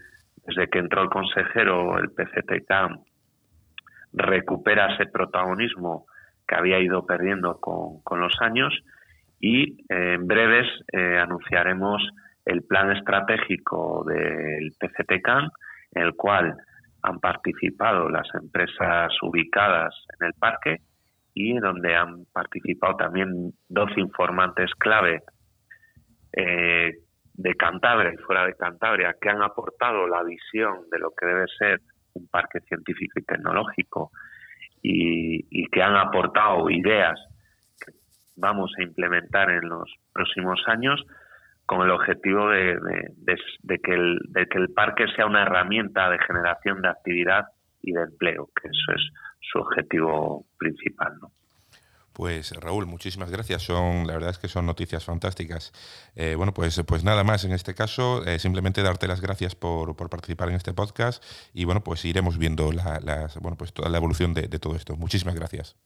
desde 0.46 0.68
que 0.70 0.78
entró 0.78 1.02
el 1.02 1.10
consejero, 1.10 1.98
el 1.98 2.10
PCTK 2.10 3.11
recupera 4.12 4.94
ese 4.94 5.06
protagonismo 5.06 6.06
que 6.46 6.54
había 6.54 6.78
ido 6.80 7.06
perdiendo 7.06 7.58
con, 7.60 8.20
los 8.20 8.34
años 8.40 8.74
y 9.40 9.82
eh, 9.88 10.14
en 10.14 10.26
breves 10.26 10.66
eh, 10.92 11.18
anunciaremos 11.18 12.02
el 12.44 12.62
plan 12.62 12.90
estratégico 12.90 14.04
del 14.04 14.72
PCTCAN, 14.78 15.48
en 15.92 16.02
el 16.02 16.14
cual 16.14 16.56
han 17.02 17.18
participado 17.20 18.08
las 18.08 18.28
empresas 18.34 19.12
ubicadas 19.22 19.94
en 20.18 20.26
el 20.28 20.34
parque 20.34 20.78
y 21.34 21.58
donde 21.58 21.94
han 21.94 22.26
participado 22.32 22.96
también 22.96 23.52
dos 23.68 23.90
informantes 23.96 24.70
clave 24.78 25.22
eh, 26.32 26.92
de 27.34 27.54
Cantabria 27.54 28.12
y 28.12 28.18
fuera 28.18 28.46
de 28.46 28.54
Cantabria 28.54 29.16
que 29.20 29.30
han 29.30 29.42
aportado 29.42 30.06
la 30.06 30.22
visión 30.22 30.88
de 30.90 30.98
lo 30.98 31.10
que 31.10 31.26
debe 31.26 31.46
ser 31.58 31.80
un 32.14 32.28
parque 32.28 32.60
científico 32.60 33.18
y 33.18 33.22
tecnológico 33.22 34.10
y, 34.82 35.66
que 35.68 35.82
han 35.82 35.96
aportado 35.96 36.68
ideas 36.70 37.18
que 37.80 37.92
vamos 38.36 38.72
a 38.78 38.82
implementar 38.82 39.50
en 39.50 39.68
los 39.68 39.90
próximos 40.12 40.60
años 40.66 41.04
con 41.66 41.82
el 41.82 41.90
objetivo 41.90 42.48
de, 42.50 42.78
que 43.82 43.94
el, 43.94 44.18
de 44.28 44.46
que 44.46 44.58
el 44.58 44.70
parque 44.70 45.06
sea 45.14 45.26
una 45.26 45.42
herramienta 45.42 46.10
de 46.10 46.18
generación 46.18 46.82
de 46.82 46.88
actividad 46.88 47.46
y 47.80 47.92
de 47.92 48.02
empleo, 48.02 48.48
que 48.60 48.68
eso 48.68 48.92
es 48.92 49.02
su 49.40 49.58
objetivo 49.58 50.44
principal. 50.58 51.14
¿no? 51.20 51.32
Pues 52.12 52.52
Raúl, 52.60 52.86
muchísimas 52.86 53.30
gracias. 53.30 53.62
Son, 53.62 54.06
la 54.06 54.14
verdad 54.14 54.30
es 54.30 54.38
que 54.38 54.48
son 54.48 54.66
noticias 54.66 55.04
fantásticas. 55.04 55.72
Eh, 56.14 56.34
bueno, 56.36 56.52
pues, 56.52 56.82
pues 56.86 57.04
nada 57.04 57.24
más 57.24 57.44
en 57.44 57.52
este 57.52 57.74
caso, 57.74 58.24
eh, 58.26 58.38
simplemente 58.38 58.82
darte 58.82 59.08
las 59.08 59.20
gracias 59.20 59.54
por, 59.54 59.96
participar 59.96 60.48
en 60.48 60.56
este 60.56 60.74
podcast 60.74 61.22
y 61.54 61.64
bueno, 61.64 61.80
pues 61.82 62.04
iremos 62.04 62.38
viendo 62.38 62.70
la, 62.72 63.28
bueno, 63.40 63.56
pues 63.56 63.72
toda 63.72 63.88
la 63.88 63.98
evolución 63.98 64.34
de, 64.34 64.48
de 64.48 64.58
todo 64.58 64.76
esto. 64.76 64.96
Muchísimas 64.96 65.34
gracias. 65.34 65.76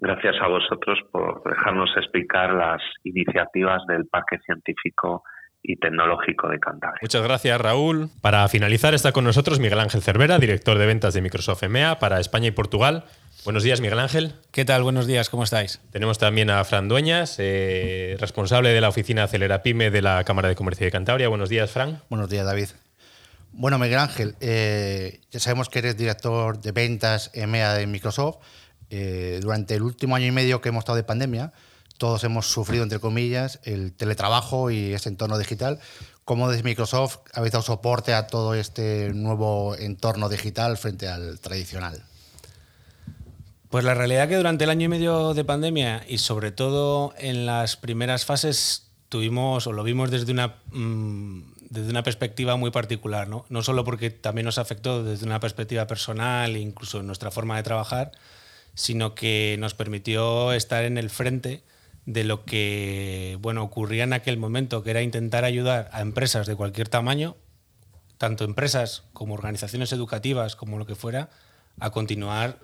Gracias 0.00 0.36
a 0.40 0.46
vosotros 0.46 0.98
por 1.10 1.42
dejarnos 1.42 1.90
explicar 1.96 2.52
las 2.52 2.80
iniciativas 3.02 3.82
del 3.88 4.06
Parque 4.06 4.38
Científico 4.46 5.24
y 5.62 5.76
Tecnológico 5.76 6.48
de 6.48 6.60
Cantabria. 6.60 7.00
Muchas 7.02 7.22
gracias, 7.22 7.60
Raúl. 7.60 8.08
Para 8.22 8.46
finalizar, 8.48 8.94
está 8.94 9.10
con 9.10 9.24
nosotros 9.24 9.58
Miguel 9.58 9.80
Ángel 9.80 10.02
Cervera, 10.02 10.38
director 10.38 10.78
de 10.78 10.86
ventas 10.86 11.14
de 11.14 11.22
Microsoft 11.22 11.64
EMEA 11.64 11.98
para 11.98 12.20
España 12.20 12.46
y 12.46 12.52
Portugal. 12.52 13.04
Buenos 13.44 13.62
días, 13.62 13.80
Miguel 13.80 14.00
Ángel. 14.00 14.34
¿Qué 14.50 14.64
tal? 14.64 14.82
Buenos 14.82 15.06
días, 15.06 15.30
¿cómo 15.30 15.44
estáis? 15.44 15.80
Tenemos 15.92 16.18
también 16.18 16.50
a 16.50 16.64
Fran 16.64 16.88
Dueñas, 16.88 17.36
eh, 17.38 18.16
responsable 18.18 18.70
de 18.70 18.80
la 18.80 18.88
oficina 18.88 19.24
Acelera 19.24 19.62
Pyme 19.62 19.90
de 19.90 20.02
la 20.02 20.24
Cámara 20.24 20.48
de 20.48 20.56
Comercio 20.56 20.84
de 20.84 20.90
Cantabria. 20.90 21.28
Buenos 21.28 21.48
días, 21.48 21.70
Fran. 21.70 22.02
Buenos 22.10 22.28
días, 22.28 22.44
David. 22.44 22.68
Bueno, 23.52 23.78
Miguel 23.78 24.00
Ángel, 24.00 24.34
eh, 24.40 25.20
ya 25.30 25.40
sabemos 25.40 25.68
que 25.68 25.78
eres 25.78 25.96
director 25.96 26.60
de 26.60 26.72
ventas 26.72 27.30
EMEA 27.32 27.74
de 27.74 27.86
Microsoft. 27.86 28.38
Eh, 28.90 29.38
durante 29.40 29.76
el 29.76 29.82
último 29.82 30.16
año 30.16 30.26
y 30.26 30.32
medio 30.32 30.60
que 30.60 30.70
hemos 30.70 30.82
estado 30.82 30.96
de 30.96 31.04
pandemia, 31.04 31.52
todos 31.96 32.24
hemos 32.24 32.46
sufrido, 32.48 32.82
entre 32.82 32.98
comillas, 32.98 33.60
el 33.62 33.92
teletrabajo 33.92 34.70
y 34.70 34.94
ese 34.94 35.08
entorno 35.08 35.38
digital. 35.38 35.78
¿Cómo 36.24 36.50
desde 36.50 36.64
Microsoft 36.64 37.18
habéis 37.32 37.52
dado 37.52 37.62
soporte 37.62 38.14
a 38.14 38.26
todo 38.26 38.54
este 38.54 39.12
nuevo 39.14 39.76
entorno 39.76 40.28
digital 40.28 40.76
frente 40.76 41.08
al 41.08 41.38
tradicional? 41.40 42.02
Pues 43.70 43.84
la 43.84 43.92
realidad 43.94 44.24
es 44.24 44.28
que 44.30 44.36
durante 44.36 44.64
el 44.64 44.70
año 44.70 44.86
y 44.86 44.88
medio 44.88 45.34
de 45.34 45.44
pandemia 45.44 46.02
y 46.08 46.18
sobre 46.18 46.52
todo 46.52 47.12
en 47.18 47.44
las 47.44 47.76
primeras 47.76 48.24
fases 48.24 48.90
tuvimos 49.10 49.66
o 49.66 49.72
lo 49.72 49.82
vimos 49.84 50.10
desde 50.10 50.32
una, 50.32 50.56
mm, 50.72 51.52
desde 51.68 51.90
una 51.90 52.02
perspectiva 52.02 52.56
muy 52.56 52.70
particular, 52.70 53.28
¿no? 53.28 53.44
no 53.50 53.62
solo 53.62 53.84
porque 53.84 54.08
también 54.08 54.46
nos 54.46 54.56
afectó 54.56 55.04
desde 55.04 55.26
una 55.26 55.38
perspectiva 55.38 55.86
personal 55.86 56.56
e 56.56 56.60
incluso 56.60 57.00
en 57.00 57.06
nuestra 57.06 57.30
forma 57.30 57.56
de 57.56 57.62
trabajar, 57.62 58.12
sino 58.72 59.14
que 59.14 59.56
nos 59.58 59.74
permitió 59.74 60.52
estar 60.52 60.84
en 60.84 60.96
el 60.96 61.10
frente 61.10 61.62
de 62.06 62.24
lo 62.24 62.46
que 62.46 63.36
bueno, 63.42 63.62
ocurría 63.62 64.04
en 64.04 64.14
aquel 64.14 64.38
momento, 64.38 64.82
que 64.82 64.92
era 64.92 65.02
intentar 65.02 65.44
ayudar 65.44 65.90
a 65.92 66.00
empresas 66.00 66.46
de 66.46 66.56
cualquier 66.56 66.88
tamaño, 66.88 67.36
tanto 68.16 68.44
empresas 68.44 69.02
como 69.12 69.34
organizaciones 69.34 69.92
educativas, 69.92 70.56
como 70.56 70.78
lo 70.78 70.86
que 70.86 70.94
fuera, 70.94 71.28
a 71.80 71.90
continuar 71.90 72.58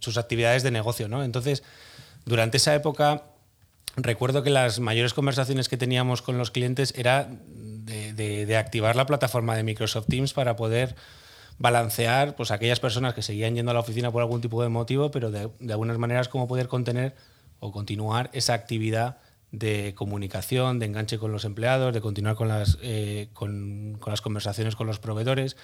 sus 0.00 0.18
actividades 0.18 0.62
de 0.62 0.70
negocio. 0.70 1.08
¿no? 1.08 1.24
Entonces, 1.24 1.62
durante 2.24 2.58
esa 2.58 2.74
época, 2.74 3.24
recuerdo 3.96 4.42
que 4.42 4.50
las 4.50 4.80
mayores 4.80 5.14
conversaciones 5.14 5.68
que 5.68 5.76
teníamos 5.76 6.22
con 6.22 6.38
los 6.38 6.50
clientes 6.50 6.92
era 6.96 7.28
de, 7.28 8.56
activar 8.56 8.96
la 8.96 9.06
plataforma 9.06 9.56
de 9.56 9.62
Microsoft 9.62 10.06
Teams 10.08 10.32
para 10.32 10.56
poder 10.56 10.94
balancear 11.58 12.36
pues, 12.36 12.50
aquellas 12.50 12.80
personas 12.80 13.14
que 13.14 13.22
seguían 13.22 13.54
yendo 13.54 13.70
a 13.70 13.74
la 13.74 13.80
oficina 13.80 14.10
por 14.10 14.22
algún 14.22 14.40
tipo 14.40 14.62
de 14.62 14.68
motivo, 14.68 15.10
pero 15.10 15.30
de, 15.30 15.50
algunas 15.70 15.98
maneras 15.98 16.28
cómo 16.28 16.46
poder 16.46 16.68
contener 16.68 17.14
o 17.60 17.72
continuar 17.72 18.30
esa 18.32 18.54
actividad 18.54 19.18
de 19.52 19.94
comunicación, 19.94 20.78
de 20.78 20.86
enganche 20.86 21.18
con 21.18 21.32
los 21.32 21.44
empleados, 21.44 21.94
de 21.94 22.00
continuar 22.00 22.34
con 22.34 22.48
las, 22.48 22.78
eh, 22.82 23.28
con 23.32 23.98
las 24.04 24.20
conversaciones 24.20 24.76
con 24.76 24.86
los 24.86 24.98
proveedores. 24.98 25.56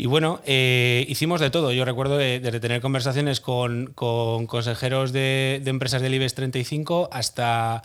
Y 0.00 0.06
bueno, 0.06 0.40
eh, 0.46 1.04
hicimos 1.08 1.40
de 1.40 1.50
todo. 1.50 1.72
Yo 1.72 1.84
recuerdo 1.84 2.16
de, 2.16 2.38
tener 2.60 2.80
conversaciones 2.80 3.40
con, 3.40 3.86
consejeros 3.94 5.12
de, 5.12 5.60
empresas 5.66 6.00
del 6.00 6.14
IBEX 6.14 6.34
35 6.34 7.08
hasta, 7.10 7.82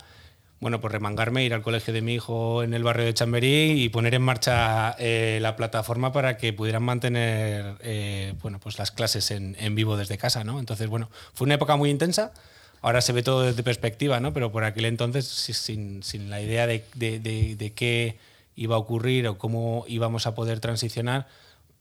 bueno, 0.60 0.80
pues 0.80 0.92
remangarme, 0.92 1.44
ir 1.44 1.54
al 1.54 1.62
colegio 1.62 1.92
de 1.92 2.02
mi 2.02 2.14
hijo 2.14 2.62
en 2.62 2.72
el 2.72 2.84
barrio 2.84 3.04
de 3.04 3.14
Chamberí 3.14 3.82
y 3.82 3.88
poner 3.88 4.14
en 4.14 4.22
marcha 4.22 4.94
eh, 5.00 5.40
la 5.42 5.56
plataforma 5.56 6.12
para 6.12 6.36
que 6.36 6.52
pudieran 6.52 6.84
mantener, 6.84 7.78
eh, 7.80 8.34
bueno, 8.40 8.60
pues 8.60 8.78
las 8.78 8.92
clases 8.92 9.32
en, 9.32 9.74
vivo 9.74 9.96
desde 9.96 10.16
casa, 10.16 10.44
¿no? 10.44 10.60
Entonces, 10.60 10.86
bueno, 10.86 11.10
fue 11.32 11.46
una 11.46 11.56
época 11.56 11.74
muy 11.74 11.90
intensa. 11.90 12.32
Ahora 12.80 13.00
se 13.00 13.12
ve 13.12 13.24
todo 13.24 13.42
desde 13.42 13.64
perspectiva, 13.64 14.20
¿no? 14.20 14.32
Pero 14.32 14.52
por 14.52 14.62
aquel 14.62 14.84
entonces, 14.84 15.26
sin, 15.26 16.04
sin 16.04 16.30
la 16.30 16.40
idea 16.40 16.68
de, 16.68 16.84
de 16.94 17.72
qué 17.74 18.18
iba 18.54 18.76
a 18.76 18.78
ocurrir 18.78 19.26
o 19.26 19.36
cómo 19.36 19.84
íbamos 19.88 20.28
a 20.28 20.36
poder 20.36 20.60
transicionar, 20.60 21.26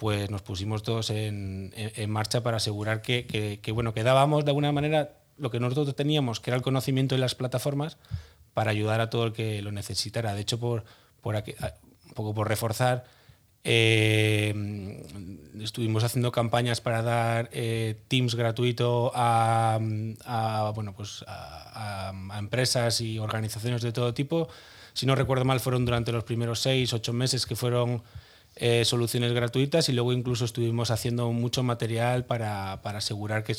pues 0.03 0.29
nos 0.29 0.41
pusimos 0.41 0.83
todos 0.83 1.11
en, 1.11 1.71
marcha 2.09 2.43
para 2.43 2.57
asegurar 2.57 3.01
que, 3.01 3.71
bueno, 3.73 3.93
que 3.93 4.03
dábamos 4.03 4.43
de 4.43 4.51
alguna 4.51 4.73
manera 4.73 5.13
lo 5.37 5.49
que 5.49 5.61
nosotros 5.61 5.95
teníamos, 5.95 6.41
que 6.41 6.49
era 6.49 6.57
el 6.57 6.61
conocimiento 6.61 7.15
de 7.15 7.21
las 7.21 7.35
plataformas, 7.35 7.95
para 8.53 8.71
ayudar 8.71 8.99
a 8.99 9.09
todo 9.09 9.27
el 9.27 9.31
que 9.31 9.61
lo 9.61 9.71
necesitara. 9.71 10.35
De 10.35 10.41
hecho, 10.41 10.59
por, 10.59 10.83
aquí, 11.37 11.55
un 12.05 12.13
poco 12.15 12.33
por 12.33 12.49
reforzar, 12.49 13.05
eh, 13.63 14.53
estuvimos 15.61 16.03
haciendo 16.03 16.33
campañas 16.33 16.81
para 16.81 17.01
dar 17.01 17.49
eh, 17.53 17.95
Teams 18.09 18.35
gratuito 18.35 19.09
a, 19.15 19.79
bueno, 20.75 20.93
pues 20.97 21.23
a, 21.29 22.11
empresas 22.37 22.99
y 22.99 23.19
organizaciones 23.19 23.81
de 23.81 23.93
todo 23.93 24.13
tipo. 24.13 24.49
Si 24.91 25.05
no 25.05 25.15
recuerdo 25.15 25.45
mal, 25.45 25.61
fueron 25.61 25.85
durante 25.85 26.11
los 26.11 26.25
primeros 26.25 26.59
seis, 26.59 26.91
ocho 26.91 27.13
meses 27.13 27.45
que 27.45 27.55
fueron 27.55 28.03
eh, 28.55 28.85
soluciones 28.85 29.33
gratuitas 29.33 29.89
y 29.89 29.93
luego 29.93 30.13
incluso 30.13 30.45
estuvimos 30.45 30.91
haciendo 30.91 31.31
mucho 31.31 31.63
material 31.63 32.25
para, 32.25 32.73
asegurar 32.73 33.43
que, 33.43 33.55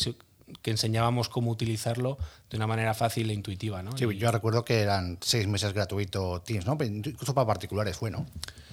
que, 0.62 0.70
enseñábamos 0.70 1.28
cómo 1.28 1.50
utilizarlo 1.50 2.16
de 2.48 2.56
una 2.56 2.68
manera 2.68 2.94
fácil 2.94 3.28
e 3.30 3.34
intuitiva. 3.34 3.82
¿no? 3.82 3.96
Sí, 3.96 4.06
yo 4.16 4.30
recuerdo 4.30 4.64
que 4.64 4.80
eran 4.80 5.18
seis 5.20 5.48
meses 5.48 5.72
gratuito 5.72 6.42
Teams, 6.42 6.66
¿no? 6.66 6.78
incluso 6.80 7.34
para 7.34 7.46
particulares 7.46 7.96
fue, 7.96 8.10
¿no? 8.10 8.26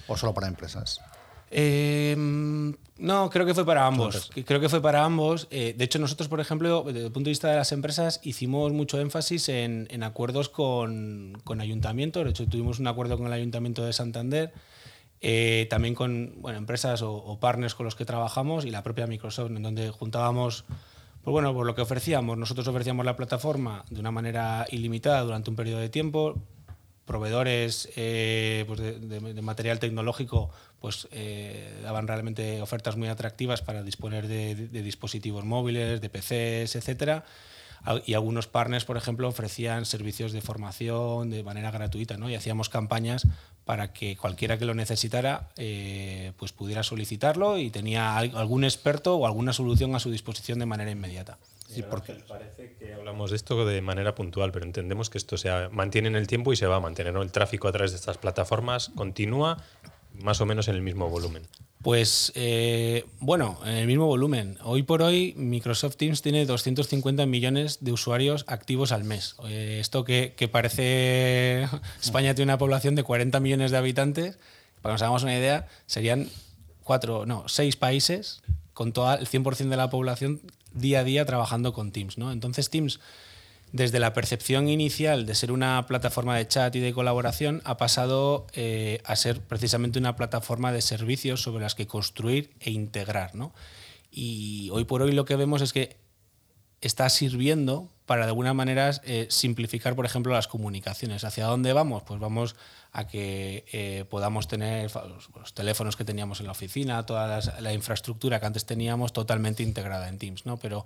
¿O 0.06 0.16
solo 0.16 0.32
para 0.32 0.46
empresas? 0.46 1.00
Eh, 1.50 2.14
no, 2.16 3.30
creo 3.30 3.44
que 3.44 3.54
fue 3.54 3.66
para 3.66 3.86
ambos. 3.86 4.30
Creo 4.46 4.60
que 4.60 4.68
fue 4.68 4.80
para 4.80 5.04
ambos. 5.04 5.48
Eh, 5.50 5.74
de 5.76 5.84
hecho, 5.84 5.98
nosotros, 5.98 6.28
por 6.28 6.40
ejemplo, 6.40 6.84
desde 6.86 7.06
el 7.06 7.12
punto 7.12 7.26
de 7.26 7.32
vista 7.32 7.50
de 7.50 7.56
las 7.56 7.72
empresas, 7.72 8.20
hicimos 8.22 8.72
mucho 8.72 8.98
énfasis 9.00 9.48
en, 9.48 9.86
en 9.90 10.02
acuerdos 10.02 10.48
con, 10.48 11.36
con 11.44 11.60
ayuntamientos. 11.60 12.24
De 12.24 12.30
hecho, 12.30 12.46
tuvimos 12.46 12.78
un 12.78 12.86
acuerdo 12.86 13.18
con 13.18 13.26
el 13.26 13.32
Ayuntamiento 13.32 13.84
de 13.84 13.92
Santander 13.92 14.52
eh, 15.24 15.68
también 15.70 15.94
con 15.94 16.34
bueno, 16.38 16.58
empresas 16.58 17.00
o, 17.02 17.38
partners 17.40 17.76
con 17.76 17.84
los 17.84 17.94
que 17.94 18.04
trabajamos 18.04 18.64
y 18.64 18.70
la 18.70 18.82
propia 18.82 19.06
Microsoft, 19.06 19.52
en 19.52 19.62
donde 19.62 19.90
juntábamos, 19.90 20.64
pues 21.22 21.32
bueno, 21.32 21.54
por 21.54 21.64
lo 21.64 21.76
que 21.76 21.82
ofrecíamos. 21.82 22.36
Nosotros 22.36 22.66
ofrecíamos 22.66 23.06
la 23.06 23.14
plataforma 23.14 23.84
de 23.88 24.00
una 24.00 24.10
manera 24.10 24.66
ilimitada 24.70 25.22
durante 25.22 25.48
un 25.48 25.56
periodo 25.56 25.78
de 25.78 25.88
tiempo. 25.88 26.34
Proveedores 27.04 27.88
eh, 27.96 28.64
pues 28.66 28.80
de, 28.80 29.42
material 29.42 29.78
tecnológico 29.78 30.50
pues, 30.80 31.06
eh, 31.12 31.72
daban 31.82 32.08
realmente 32.08 32.60
ofertas 32.60 32.96
muy 32.96 33.06
atractivas 33.06 33.62
para 33.62 33.84
disponer 33.84 34.26
de, 34.26 34.54
dispositivos 34.82 35.44
móviles, 35.44 36.00
de 36.00 36.08
PCs, 36.08 36.76
etcétera 36.76 37.24
y 38.06 38.14
algunos 38.14 38.46
partners, 38.46 38.84
por 38.84 38.96
ejemplo, 38.96 39.28
ofrecían 39.28 39.84
servicios 39.84 40.32
de 40.32 40.40
formación 40.40 41.30
de 41.30 41.42
manera 41.42 41.70
gratuita, 41.70 42.16
¿no? 42.16 42.30
Y 42.30 42.34
hacíamos 42.34 42.68
campañas 42.68 43.26
para 43.64 43.92
que 43.92 44.16
cualquiera 44.16 44.58
que 44.58 44.64
lo 44.64 44.74
necesitara 44.74 45.48
eh, 45.56 46.32
pues 46.36 46.52
pudiera 46.52 46.82
solicitarlo 46.82 47.58
y 47.58 47.70
tenía 47.70 48.16
algún 48.16 48.64
experto 48.64 49.16
o 49.16 49.26
alguna 49.26 49.52
solución 49.52 49.94
a 49.94 50.00
su 50.00 50.10
disposición 50.10 50.58
de 50.58 50.66
manera 50.66 50.90
inmediata. 50.90 51.38
Sí, 51.68 51.82
porque 51.82 52.12
parece 52.28 52.74
que 52.78 52.92
hablamos 52.92 53.30
de 53.30 53.36
esto 53.36 53.64
de 53.64 53.80
manera 53.80 54.14
puntual, 54.14 54.52
pero 54.52 54.66
entendemos 54.66 55.08
que 55.08 55.16
esto 55.16 55.38
se 55.38 55.50
mantiene 55.70 56.08
en 56.08 56.16
el 56.16 56.26
tiempo 56.26 56.52
y 56.52 56.56
se 56.56 56.66
va 56.66 56.76
a 56.76 56.80
mantener. 56.80 57.16
El 57.16 57.32
tráfico 57.32 57.66
a 57.66 57.72
través 57.72 57.92
de 57.92 57.96
estas 57.96 58.18
plataformas 58.18 58.90
continúa 58.94 59.56
más 60.20 60.40
o 60.40 60.46
menos 60.46 60.68
en 60.68 60.74
el 60.74 60.82
mismo 60.82 61.08
volumen. 61.08 61.48
Pues 61.82 62.30
eh, 62.36 63.04
bueno, 63.18 63.58
en 63.64 63.74
el 63.74 63.88
mismo 63.88 64.06
volumen. 64.06 64.56
Hoy 64.62 64.84
por 64.84 65.02
hoy 65.02 65.34
Microsoft 65.36 65.96
Teams 65.96 66.22
tiene 66.22 66.46
250 66.46 67.26
millones 67.26 67.78
de 67.80 67.90
usuarios 67.90 68.44
activos 68.46 68.92
al 68.92 69.02
mes. 69.02 69.34
Eh, 69.48 69.78
esto 69.80 70.04
que, 70.04 70.32
parece 70.50 71.64
España 72.00 72.34
tiene 72.34 72.52
una 72.52 72.58
población 72.58 72.94
de 72.94 73.02
40 73.02 73.40
millones 73.40 73.72
de 73.72 73.78
habitantes, 73.78 74.38
para 74.80 74.92
que 74.92 74.94
nos 74.94 75.02
hagamos 75.02 75.22
una 75.24 75.36
idea, 75.36 75.66
serían 75.86 76.28
cuatro, 76.84 77.26
no, 77.26 77.48
seis 77.48 77.74
países 77.74 78.42
con 78.74 78.92
todo 78.92 79.12
el 79.14 79.28
100% 79.28 79.68
de 79.68 79.76
la 79.76 79.90
población 79.90 80.40
día 80.72 81.00
a 81.00 81.04
día 81.04 81.26
trabajando 81.26 81.72
con 81.72 81.90
Teams. 81.90 82.16
¿no? 82.16 82.30
Entonces 82.30 82.70
Teams 82.70 83.00
desde 83.72 83.98
la 83.98 84.12
percepción 84.12 84.68
inicial 84.68 85.24
de 85.24 85.34
ser 85.34 85.50
una 85.50 85.86
plataforma 85.86 86.36
de 86.36 86.46
chat 86.46 86.76
y 86.76 86.80
de 86.80 86.92
colaboración 86.92 87.62
ha 87.64 87.78
pasado 87.78 88.46
eh, 88.52 89.00
a 89.04 89.16
ser 89.16 89.40
precisamente 89.40 89.98
una 89.98 90.14
plataforma 90.14 90.72
de 90.72 90.82
servicios 90.82 91.42
sobre 91.42 91.62
las 91.62 91.74
que 91.74 91.86
construir 91.86 92.50
e 92.60 92.70
integrar. 92.70 93.34
¿no? 93.34 93.54
Y 94.10 94.68
hoy 94.72 94.84
por 94.84 95.00
hoy 95.00 95.12
lo 95.12 95.24
que 95.24 95.36
vemos 95.36 95.62
es 95.62 95.72
que 95.72 95.96
está 96.82 97.08
sirviendo 97.08 97.90
para 98.04 98.24
de 98.24 98.28
alguna 98.28 98.52
manera 98.52 98.90
eh, 99.04 99.26
simplificar, 99.30 99.94
por 99.94 100.04
ejemplo, 100.04 100.34
las 100.34 100.48
comunicaciones. 100.48 101.24
¿Hacia 101.24 101.46
dónde 101.46 101.72
vamos? 101.72 102.02
Pues 102.02 102.20
vamos 102.20 102.56
a 102.90 103.06
que 103.06 103.64
eh, 103.72 104.04
podamos 104.10 104.48
tener 104.48 104.90
los, 104.92 105.54
teléfonos 105.54 105.96
que 105.96 106.04
teníamos 106.04 106.40
en 106.40 106.46
la 106.46 106.52
oficina, 106.52 107.06
toda 107.06 107.40
la 107.60 107.72
infraestructura 107.72 108.38
que 108.38 108.46
antes 108.46 108.66
teníamos 108.66 109.14
totalmente 109.14 109.62
integrada 109.62 110.08
en 110.08 110.18
Teams, 110.18 110.44
¿no? 110.44 110.58
Pero 110.58 110.84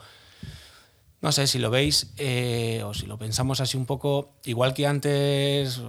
no 1.20 1.33
sé, 1.33 1.46
si 1.46 1.59
lo 1.59 1.70
veis 1.70 2.12
eh, 2.18 2.83
o 2.85 2.94
si 2.94 3.07
lo 3.07 3.18
pensamos 3.18 3.61
así 3.61 3.76
un 3.76 3.87
poco, 3.87 4.31
igual 4.44 4.74
que 4.74 4.87
antes, 4.87 5.81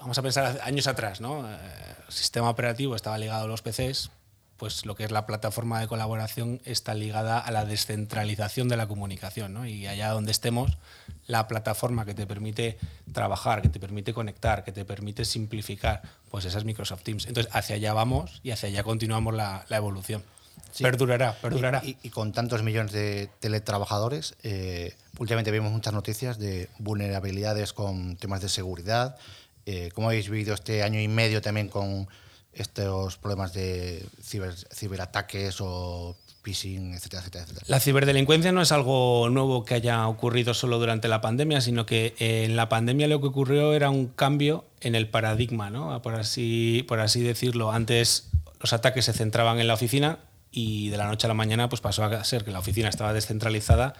vamos 0.00 0.18
a 0.18 0.22
pensar 0.22 0.60
años 0.62 0.86
atrás, 0.86 1.20
¿no? 1.20 1.48
El 1.48 2.12
sistema 2.12 2.50
operativo 2.50 2.94
estaba 2.94 3.18
ligado 3.18 3.44
a 3.44 3.48
los 3.48 3.62
PCs, 3.62 4.10
pues 4.56 4.86
lo 4.86 4.94
que 4.94 5.04
es 5.04 5.10
la 5.10 5.26
plataforma 5.26 5.80
de 5.80 5.88
colaboración 5.88 6.60
está 6.64 6.94
ligada 6.94 7.38
a 7.38 7.50
la 7.50 7.64
descentralización 7.64 8.68
de 8.68 8.76
la 8.76 8.86
comunicación, 8.86 9.52
¿no? 9.52 9.66
Y 9.66 9.86
allá 9.86 10.10
donde 10.10 10.30
estemos, 10.30 10.78
la 11.26 11.48
plataforma 11.48 12.04
que 12.04 12.14
te 12.14 12.26
permite 12.26 12.78
trabajar, 13.12 13.62
que 13.62 13.68
te 13.68 13.80
permite 13.80 14.14
conectar, 14.14 14.64
que 14.64 14.72
te 14.72 14.84
permite 14.84 15.24
simplificar, 15.24 16.02
pues 16.30 16.44
esa 16.44 16.58
es 16.58 16.64
Microsoft 16.64 17.02
Teams. 17.02 17.26
Entonces, 17.26 17.52
hacia 17.54 17.76
allá 17.76 17.92
vamos 17.94 18.40
y 18.42 18.52
hacia 18.52 18.68
allá 18.68 18.84
continuamos 18.84 19.34
la, 19.34 19.64
evolución. 19.70 20.22
Perdurará, 20.82 21.36
perdurará. 21.40 21.82
Y, 21.84 22.10
con 22.10 22.32
tantos 22.32 22.62
millones 22.62 22.92
de 22.92 23.30
teletrabajadores, 23.40 24.34
eh, 24.42 24.94
últimamente 25.18 25.50
vemos 25.50 25.72
muchas 25.72 25.92
noticias 25.92 26.38
de 26.38 26.68
vulnerabilidades 26.78 27.72
con 27.72 28.16
temas 28.16 28.40
de 28.40 28.48
seguridad. 28.48 29.16
Eh, 29.66 29.90
¿Cómo 29.94 30.08
habéis 30.08 30.28
vivido 30.28 30.54
este 30.54 30.82
año 30.82 31.00
y 31.00 31.08
medio 31.08 31.40
también 31.40 31.68
con 31.68 32.08
estos 32.52 33.16
problemas 33.16 33.52
de 33.52 34.06
ciberataques 34.72 35.60
o 35.60 36.16
phishing, 36.44 36.92
etcétera, 36.92 37.20
etcétera, 37.20 37.44
etcétera. 37.44 37.66
La 37.68 37.80
ciberdelincuencia 37.80 38.52
no 38.52 38.60
es 38.60 38.70
algo 38.70 39.28
nuevo 39.30 39.64
que 39.64 39.74
haya 39.74 40.06
ocurrido 40.06 40.54
solo 40.54 40.78
durante 40.78 41.08
la 41.08 41.20
pandemia, 41.20 41.60
sino 41.60 41.86
que 41.86 42.14
en 42.18 42.54
la 42.54 42.68
pandemia 42.68 43.08
lo 43.08 43.20
que 43.20 43.28
ocurrió 43.28 43.72
era 43.72 43.90
un 43.90 44.08
cambio 44.08 44.64
en 44.80 44.94
el 44.94 45.08
paradigma, 45.08 45.70
¿no? 45.70 46.00
por, 46.02 46.14
así, 46.14 46.84
por 46.86 47.00
así 47.00 47.22
decirlo. 47.22 47.72
Antes 47.72 48.28
los 48.60 48.72
ataques 48.72 49.06
se 49.06 49.14
centraban 49.14 49.58
en 49.58 49.66
la 49.66 49.74
oficina 49.74 50.18
y 50.54 50.88
de 50.90 50.96
la 50.96 51.08
noche 51.08 51.26
a 51.26 51.28
la 51.28 51.34
mañana 51.34 51.68
pues 51.68 51.80
pasó 51.80 52.04
a 52.04 52.24
ser 52.24 52.44
que 52.44 52.52
la 52.52 52.60
oficina 52.60 52.88
estaba 52.88 53.12
descentralizada 53.12 53.94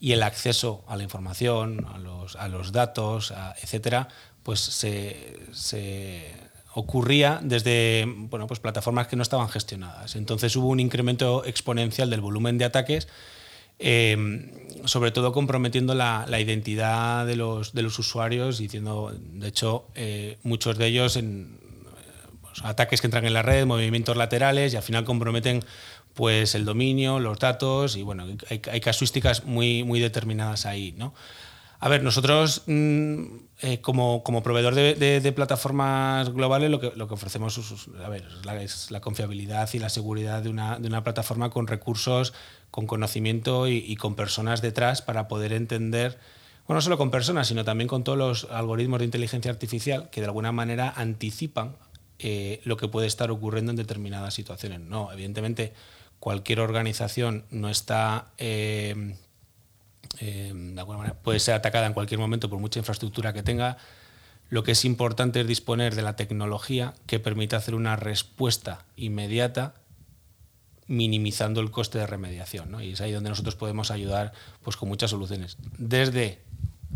y 0.00 0.12
el 0.12 0.24
acceso 0.24 0.84
a 0.88 0.96
la 0.96 1.04
información, 1.04 1.86
a 1.94 1.98
los, 1.98 2.34
a 2.34 2.48
los 2.48 2.72
datos, 2.72 3.32
etcétera, 3.62 4.08
pues 4.42 4.58
se, 4.58 5.38
se 5.52 6.34
ocurría 6.74 7.38
desde 7.40 8.04
bueno, 8.08 8.48
pues 8.48 8.58
plataformas 8.58 9.06
que 9.06 9.14
no 9.14 9.22
estaban 9.22 9.48
gestionadas. 9.48 10.16
Entonces 10.16 10.56
hubo 10.56 10.66
un 10.66 10.80
incremento 10.80 11.44
exponencial 11.44 12.10
del 12.10 12.20
volumen 12.20 12.58
de 12.58 12.64
ataques, 12.64 13.06
eh, 13.78 14.50
sobre 14.86 15.12
todo 15.12 15.32
comprometiendo 15.32 15.94
la, 15.94 16.26
identidad 16.40 17.24
de 17.26 17.36
los, 17.36 17.72
de 17.72 17.82
los 17.82 17.96
usuarios, 18.00 18.58
diciendo, 18.58 19.16
de 19.16 19.46
hecho, 19.46 19.86
eh, 19.94 20.38
muchos 20.42 20.78
de 20.78 20.86
ellos 20.88 21.16
en 21.16 21.61
ataques 22.62 23.00
que 23.00 23.06
entran 23.06 23.24
en 23.24 23.34
la 23.34 23.42
red, 23.42 23.66
movimientos 23.66 24.16
laterales 24.16 24.72
y 24.72 24.76
al 24.76 24.82
final 24.82 25.04
comprometen 25.04 25.64
pues 26.14 26.54
el 26.54 26.64
dominio, 26.64 27.18
los 27.18 27.38
datos 27.38 27.96
y 27.96 28.02
bueno, 28.02 28.26
hay, 28.48 28.80
casuísticas 28.80 29.44
muy, 29.44 29.82
muy 29.84 30.00
determinadas 30.00 30.66
ahí, 30.66 30.94
¿no? 30.96 31.14
A 31.80 31.88
ver, 31.88 32.04
nosotros 32.04 32.62
mm, 32.66 33.22
eh, 33.60 33.80
como, 33.80 34.22
proveedor 34.44 34.76
de, 34.76 35.32
plataformas 35.34 36.32
globales 36.32 36.70
lo 36.70 36.78
que, 36.78 36.92
lo 36.94 37.08
que 37.08 37.14
ofrecemos 37.14 37.58
es, 37.58 38.90
la, 38.90 39.00
confiabilidad 39.00 39.68
y 39.72 39.80
la 39.80 39.88
seguridad 39.88 40.42
de 40.42 40.48
una, 40.48 41.02
plataforma 41.02 41.50
con 41.50 41.66
recursos, 41.66 42.34
con 42.70 42.86
conocimiento 42.86 43.66
y, 43.66 43.96
con 43.96 44.14
personas 44.14 44.62
detrás 44.62 45.02
para 45.02 45.26
poder 45.26 45.52
entender, 45.52 46.20
bueno, 46.68 46.76
no 46.76 46.82
solo 46.82 46.98
con 46.98 47.10
personas, 47.10 47.48
sino 47.48 47.64
también 47.64 47.88
con 47.88 48.04
todos 48.04 48.16
los 48.16 48.48
algoritmos 48.52 49.00
de 49.00 49.06
inteligencia 49.06 49.50
artificial 49.50 50.08
que 50.10 50.20
de 50.20 50.28
alguna 50.28 50.52
manera 50.52 50.92
anticipan 50.94 51.74
eh, 52.24 52.60
lo 52.62 52.76
que 52.76 52.86
puede 52.86 53.08
estar 53.08 53.32
ocurriendo 53.32 53.72
en 53.72 53.76
determinadas 53.76 54.32
situaciones. 54.32 54.78
No, 54.80 55.10
evidentemente 55.12 55.72
cualquier 56.20 56.60
organización 56.60 57.44
no 57.50 57.68
está... 57.68 58.28
Eh, 58.38 59.16
eh, 60.20 60.54
puede 61.24 61.40
ser 61.40 61.54
atacada 61.54 61.86
en 61.86 61.94
cualquier 61.94 62.20
momento 62.20 62.48
por 62.48 62.60
mucha 62.60 62.78
infraestructura 62.78 63.32
que 63.32 63.42
tenga. 63.42 63.76
Lo 64.50 64.62
que 64.62 64.72
es 64.72 64.84
importante 64.84 65.40
es 65.40 65.48
disponer 65.48 65.96
de 65.96 66.02
la 66.02 66.14
tecnología 66.14 66.94
que 67.06 67.18
permita 67.18 67.56
hacer 67.56 67.74
una 67.74 67.96
respuesta 67.96 68.84
inmediata 68.94 69.74
minimizando 70.86 71.60
el 71.60 71.72
coste 71.72 71.98
de 71.98 72.06
remediación. 72.06 72.80
Y 72.84 72.92
es 72.92 73.00
ahí 73.00 73.10
donde 73.10 73.30
nosotros 73.30 73.56
podemos 73.56 73.90
ayudar 73.90 74.32
pues, 74.62 74.76
con 74.76 74.88
muchas 74.88 75.10
soluciones. 75.10 75.56
Desde 75.76 76.40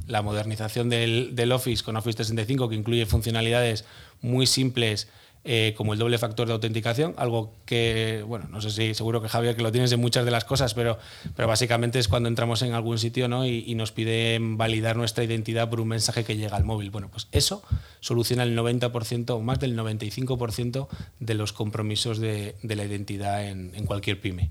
la 0.07 0.23
modernización 0.23 0.89
del, 0.89 1.35
del 1.35 1.53
Office 1.53 1.83
con 1.83 1.97
Office 1.97 2.17
365, 2.17 2.69
que 2.69 2.75
incluye 2.75 3.07
funcionalidades 3.07 3.85
muy 4.21 4.47
simples 4.47 5.09
eh, 5.49 5.75
como 5.77 5.93
el 5.93 6.01
doble 6.01 6.19
factor 6.19 6.49
de 6.49 6.55
autenticación, 6.55 7.15
algo 7.17 7.53
que, 7.67 8.25
bueno, 8.27 8.49
no 8.51 8.61
sé 8.61 8.73
si 8.73 8.95
seguro 8.95 9.23
que 9.23 9.29
Javier 9.29 9.55
que 9.55 9.63
lo 9.63 9.71
tienes 9.71 9.93
en 9.93 10.01
muchas 10.01 10.25
de 10.25 10.33
las 10.33 10.45
cosas, 10.45 10.75
pero, 10.75 10.99
pero 11.37 11.47
básicamente 11.47 12.01
es 12.01 12.09
cuando 12.09 12.29
entramos 12.29 12.63
en 12.63 12.73
algún 12.73 12.99
sitio 12.99 13.29
¿no? 13.29 13.47
y, 13.47 13.73
nos 13.77 13.93
piden 13.93 14.57
validar 14.57 14.97
nuestra 14.97 15.23
identidad 15.23 15.71
por 15.71 15.81
un 15.81 15.87
mensaje 15.87 16.25
que 16.25 16.37
llega 16.37 16.57
al 16.57 16.65
móvil. 16.65 16.91
Bueno, 16.91 17.11
pues 17.13 17.29
eso 17.31 17.63
soluciona 18.01 18.43
el 18.43 18.59
90% 18.59 19.31
o 19.31 19.41
más 19.41 19.61
del 19.61 19.79
95% 19.79 20.89
de 21.21 21.35
los 21.35 21.53
compromisos 21.53 22.19
de, 22.19 22.57
la 22.65 22.85
identidad 22.85 23.47
en, 23.47 23.87
cualquier 23.87 24.21
pyme. 24.21 24.51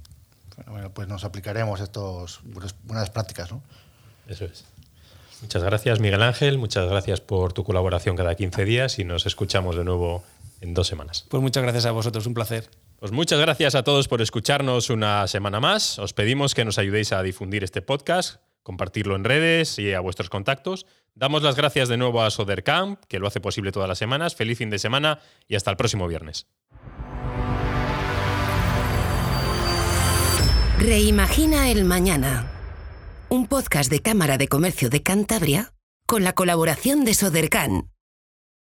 Bueno, 0.67 0.91
pues 0.93 1.09
nos 1.09 1.25
aplicaremos 1.25 1.81
estas 1.81 2.39
buenas 2.85 3.09
prácticas, 3.09 3.51
¿no? 3.51 3.61
Eso 4.29 4.45
es. 4.45 4.63
Muchas 5.45 5.63
gracias, 5.63 5.99
Miguel 5.99 6.23
Ángel. 6.23 6.57
Muchas 6.57 6.89
gracias 6.89 7.21
por 7.21 7.53
tu 7.53 7.63
colaboración 7.63 8.15
cada 8.15 8.33
15 8.33 8.65
días 8.65 8.97
y 8.97 9.03
nos 9.03 9.27
escuchamos 9.27 9.75
de 9.75 9.83
nuevo 9.83 10.23
en 10.59 10.73
dos 10.73 10.87
semanas. 10.87 11.27
Pues 11.29 11.43
muchas 11.43 11.61
gracias 11.61 11.85
a 11.85 11.91
vosotros, 11.91 12.25
un 12.25 12.33
placer. 12.33 12.67
Pues 12.97 13.11
muchas 13.11 13.39
gracias 13.39 13.75
a 13.75 13.83
todos 13.83 14.07
por 14.07 14.23
escucharnos 14.23 14.89
una 14.89 15.27
semana 15.27 15.59
más. 15.59 15.99
Os 15.99 16.13
pedimos 16.13 16.55
que 16.55 16.65
nos 16.65 16.79
ayudéis 16.79 17.13
a 17.13 17.21
difundir 17.21 17.63
este 17.63 17.83
podcast, 17.83 18.41
compartirlo 18.63 19.15
en 19.15 19.23
redes 19.23 19.77
y 19.77 19.93
a 19.93 19.99
vuestros 19.99 20.31
contactos. 20.31 20.87
Damos 21.13 21.43
las 21.43 21.55
gracias 21.55 21.89
de 21.89 21.97
nuevo 21.97 22.23
a 22.23 22.31
Sodercamp, 22.31 23.03
que 23.07 23.19
lo 23.19 23.27
hace 23.27 23.39
posible 23.39 23.71
todas 23.71 23.87
las 23.87 23.99
semanas. 23.99 24.33
Feliz 24.33 24.57
fin 24.57 24.71
de 24.71 24.79
semana 24.79 25.19
y 25.47 25.53
hasta 25.53 25.69
el 25.69 25.77
próximo 25.77 26.07
viernes. 26.07 26.47
Reimagina 30.79 31.69
el 31.69 31.85
mañana. 31.85 32.54
Un 33.35 33.47
podcast 33.47 33.91
de 33.91 33.99
Cámara 33.99 34.37
de 34.37 34.47
Comercio 34.47 34.89
de 34.89 35.03
Cantabria 35.03 35.73
con 36.07 36.23
la 36.23 36.31
colaboración 36.31 37.03
de 37.03 37.13
Sodercan. 37.13 37.91